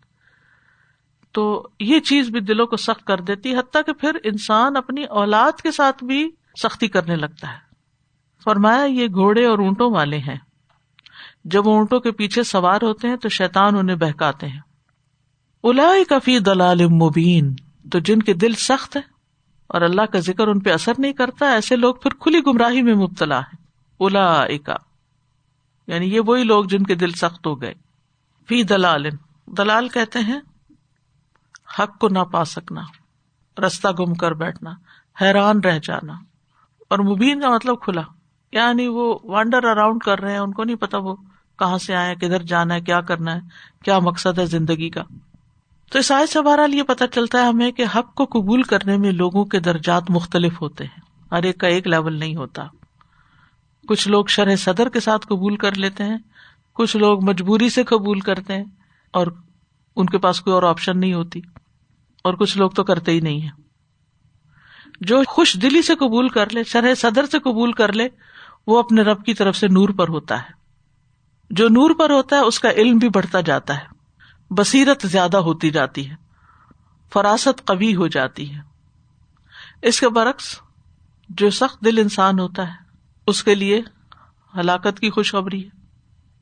تو 1.32 1.68
یہ 1.80 2.00
چیز 2.00 2.30
بھی 2.30 2.40
دلوں 2.40 2.68
کو 2.68 2.78
سخت 2.78 3.06
کر 3.06 3.20
دیتی، 3.20 3.56
حتیٰ 3.56 3.82
کہ 3.86 3.94
پھر 3.94 4.18
انسان 4.24 4.78
اپنی 4.78 5.04
اولاد 5.04 5.62
کے 5.62 5.72
ساتھ 5.72 6.04
بھی 6.04 6.32
سختی 6.62 6.88
کرنے 6.88 7.16
لگتا 7.16 7.54
ہے۔ 7.54 7.58
فرمایا، 8.44 8.86
یہ 8.86 9.08
گھوڑے 9.08 9.46
اور 9.46 9.60
اونٹوں 9.60 9.92
والے 9.92 10.18
ہیں۔ 10.18 10.38
جب 11.46 11.70
اونٹوں 11.70 12.00
کے 12.00 12.12
پیچھے 12.12 12.44
سوار 12.44 12.80
ہوتے 12.82 13.08
ہیں 13.08 13.16
تو 13.16 13.30
شیتان 13.30 13.78
انہیں 13.78 13.96
بہکاتے 13.96 14.48
ہیں۔ 14.48 14.60
الا 15.64 15.88
کفی 16.10 16.40
دلال 16.40 16.86
مبین، 16.86 17.56
تو 17.92 18.00
جن 18.00 18.22
کے 18.22 18.34
دل 18.34 18.54
سخت 18.54 18.96
ہے 18.96 19.02
اور 19.68 19.82
اللہ 19.82 20.02
کا 20.02 20.20
ذکر 20.20 20.48
ان 20.48 20.60
پہ 20.60 20.70
اثر 20.72 20.92
نہیں 20.98 21.14
کرتا، 21.14 21.46
ایسے 21.46 21.76
لوگ 21.76 21.96
پھر 21.96 22.12
کھلی 22.20 22.40
گمراہی 22.48 22.82
میں 22.82 22.94
مبتلا 22.94 23.40
ہے 23.40 23.56
الا 24.00 24.46
یعنی 25.88 26.16
یہ 26.16 26.20
وہی 26.26 26.44
لوگ 26.44 26.66
جن 26.66 26.84
کے 26.84 26.96
دل 26.96 27.12
سخت 27.12 27.48
ہو 27.48 27.62
گئے۔ 27.62 27.74
فی 28.48 28.64
دلال 28.64 29.06
دلال 29.46 29.90
کہتے 29.90 30.20
ہیں، 30.20 30.40
حق 31.80 32.00
کو 32.00 32.08
نہ 32.08 32.20
پا 32.20 32.46
سکنا، 32.46 32.82
رستہ 33.68 33.88
گم 34.00 34.14
کر 34.14 34.32
بیٹھنا، 34.32 34.72
حیران 35.22 35.60
رہ 35.60 35.80
جانا۔ 35.84 36.14
اور 36.90 37.00
مبین 37.00 37.42
کا 37.42 37.50
مطلب 37.50 37.82
کھلا۔ 37.82 38.02
یعنی 38.52 38.88
وہ 38.88 39.20
وانڈر 39.24 39.64
اراؤنڈ 39.64 40.02
کر 40.02 40.20
رہے 40.20 40.32
ہیں، 40.32 40.40
ان 40.40 40.54
کو 40.54 40.64
نہیں 40.64 40.76
پتا 40.76 40.98
وہ 40.98 41.16
کہاں 41.60 41.78
سے 41.78 41.96
آئے 41.96 42.16
کدھر 42.16 42.42
جانا 42.42 42.74
ہے، 42.74 42.82
کیا 42.82 43.02
کرنا 43.02 43.36
ہے، 43.36 43.40
کیا 43.84 44.00
مقصد 44.00 44.40
ہے 44.40 44.46
زندگی 44.46 44.90
کا۔ 44.90 45.04
تو 45.92 46.00
اس 46.00 46.12
آئے 46.12 46.26
سے 46.26 46.42
بہرحال 46.42 46.76
یہ 46.76 46.84
پتا 46.84 47.08
چلتا 47.08 47.42
ہے 47.42 47.48
ہمیں 47.48 47.72
کہ 47.72 47.86
حق 47.96 48.14
کو 48.14 48.26
قبول 48.26 48.64
کرنے 48.64 48.98
میں 48.98 49.12
لوگوں 49.12 49.46
کے 49.46 49.60
درجات 49.60 50.04
مختلف 50.10 50.62
ہوتے 50.62 50.84
ہیں، 50.84 51.00
ہر 51.32 51.44
ایک 51.44 51.58
کا 51.58 51.68
ایک 51.68 51.88
لیول 51.88 52.14
نہیں 52.14 52.36
ہوتا۔ 52.36 52.64
کچھ 53.88 54.08
لوگ 54.08 54.26
شرح 54.26 54.56
صدر 54.56 54.90
کے 54.90 55.00
ساتھ 55.00 55.28
قبول 55.28 55.56
کر 55.56 55.76
لیتے 55.76 56.04
ہیں، 56.04 56.18
کچھ 56.74 56.98
لوگ 56.98 57.24
مجبوری 57.24 57.70
سے 57.70 57.84
قبول 57.84 58.20
کرتے 58.20 58.54
ہیں 58.54 58.66
اور 59.14 59.28
ان 59.96 60.06
کے 60.06 60.18
پاس 60.18 60.42
کوئی 60.42 60.54
اور 60.54 60.64
آپشن 60.64 61.00
نہیں 61.00 61.14
ہوتی۔ 61.14 61.42
اور 62.24 62.34
کچھ 62.34 62.58
لوگ 62.58 62.70
تو 62.70 62.84
کرتے 62.84 63.12
ہی 63.12 63.20
نہیں 63.20 63.42
ہے 63.42 63.67
جو 65.02 65.22
خوش 65.28 65.58
دلی 65.62 65.82
سے 65.82 65.96
قبول 65.96 66.30
کر 66.30 66.50
لے، 66.50 66.64
شرح 66.64 66.94
صدر 66.94 67.26
سے 67.26 67.40
قبول 67.40 67.72
کر 67.72 67.94
لے، 67.94 68.08
وہ 68.68 68.80
اپنے 68.80 69.02
رب 69.02 69.26
کی 69.26 69.34
طرف 69.34 69.56
سے 69.56 69.68
نور 69.68 69.90
پر 69.90 70.08
ہوتا 70.08 70.38
ہے۔ 70.38 70.58
جو 71.50 71.70
نور 71.70 71.96
پر 71.98 72.10
ہوتا 72.10 72.36
ہے، 72.36 72.42
اس 72.42 72.60
کا 72.60 72.72
علم 72.72 72.98
بھی 72.98 73.10
بڑھتا 73.10 73.42
جاتا 73.42 73.78
ہے۔ 73.78 73.86
بصیرت 74.50 75.08
زیادہ 75.08 75.38
ہوتی 75.38 75.70
جاتی 75.70 76.10
ہے۔ 76.10 76.16
فراست 77.14 77.66
قوی 77.66 77.96
ہو 77.96 78.08
جاتی 78.08 78.56
ہے۔ 78.56 78.60
اس 79.82 80.00
کے 80.00 80.10
برعکس، 80.10 80.60
جو 81.30 81.50
سخت 81.50 81.86
دل 81.86 81.98
انسان 81.98 82.40
ہوتا 82.40 82.68
ہے، 82.68 82.76
اس 83.28 83.44
کے 83.44 83.56
لیے 83.56 83.82
ہلاکت 84.58 85.00
کی 85.00 85.10
خوشخبری 85.10 85.64
ہے۔ 85.64 85.70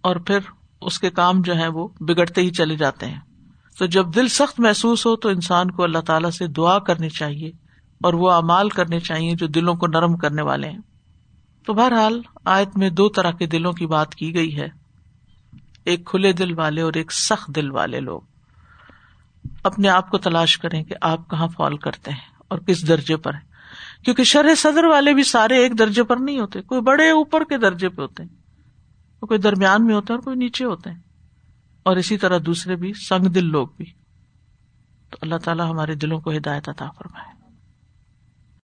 اور 0.01 0.15
پھر 0.15 0.39
اس 0.81 0.99
کے 0.99 1.09
کام 1.09 1.41
جو 1.41 1.55
ہے 1.55 1.67
وہ 1.67 1.87
بگڑتے 1.99 2.41
ہی 2.41 2.49
چلے 2.49 2.75
جاتے 2.75 3.05
ہیں۔ 3.05 3.19
تو 3.77 3.85
جب 3.85 4.15
دل 4.15 4.27
سخت 4.27 4.59
محسوس 4.59 5.05
ہو، 5.05 5.15
تو 5.15 5.29
انسان 5.29 5.71
کو 5.71 5.83
اللہ 5.83 5.99
تعالیٰ 5.99 6.29
سے 6.29 6.47
دعا 6.47 6.79
کرنی 6.79 7.09
چاہیے۔ 7.09 7.64
اور 8.03 8.13
وہ 8.13 8.31
امال 8.31 8.69
کرنے 8.69 8.99
چاہیے 8.99 9.35
جو 9.35 9.47
دلوں 9.47 9.75
کو 9.75 9.87
نرم 9.87 10.17
کرنے 10.17 10.41
والے 10.41 10.69
ہیں۔ 10.69 10.79
تو 11.65 11.73
بہرحال 11.73 12.21
آیت 12.45 12.77
میں 12.77 12.89
دو 12.89 13.09
طرح 13.09 13.31
کے 13.31 13.45
دلوں 13.45 13.73
کی 13.73 13.87
بات 13.87 14.15
کی 14.15 14.35
گئی 14.35 14.59
ہے۔ 14.59 14.67
ایک 15.85 16.05
کھلے 16.05 16.33
دل 16.33 16.59
والے 16.59 16.81
اور 16.81 16.93
ایک 16.93 17.11
سخت 17.11 17.47
دل 17.47 17.71
والے 17.71 17.99
لوگ۔ 17.99 18.21
اپنے 19.63 19.89
آپ 19.89 20.09
کو 20.09 20.17
تلاش 20.17 20.57
کریں 20.57 20.83
کہ 20.83 20.95
آپ 21.01 21.29
کہاں 21.29 21.47
فال 21.47 21.77
کرتے 21.77 22.11
ہیں 22.11 22.35
اور 22.47 22.59
کس 22.59 22.87
درجے 22.87 23.17
پر 23.17 23.33
ہیں۔ 23.33 23.55
کیونکہ 24.05 24.23
شرح 24.23 24.55
صدر 24.57 24.83
والے 24.83 25.13
بھی 25.13 25.23
سارے 25.23 25.57
ایک 25.57 25.79
درجے 25.79 26.03
پر 26.03 26.17
نہیں 26.17 26.39
ہوتے۔ 26.39 26.61
کوئی 26.61 26.81
بڑے 26.81 27.09
اوپر 27.09 27.43
کے 27.43 27.57
درجے 27.57 27.89
پہ 27.89 28.01
ہوتے 28.01 28.23
ہیں۔ 28.23 28.29
کوئی 29.19 29.39
درمیان 29.39 29.85
میں 29.85 29.95
ہوتے 29.95 30.13
ہیں 30.13 30.17
اور 30.17 30.23
کوئی 30.23 30.35
نیچے 30.35 30.65
ہوتے 30.65 30.89
ہیں۔ 30.89 30.99
اور 31.83 31.95
اسی 31.95 32.17
طرح 32.17 32.37
دوسرے 32.45 32.75
بھی 32.75 32.93
سنگ 32.93 33.25
دل 33.25 33.45
لوگ 33.45 33.67
بھی۔ 33.77 33.85
تو 35.09 35.17
اللہ 35.21 35.35
تعالیٰ 35.35 35.69
ہمارے 35.69 35.95
دلوں 35.95 36.19
کو 36.19 36.31
ہدایت 36.31 36.69
عطا 36.69 36.89
فرمائے۔ 36.89 37.34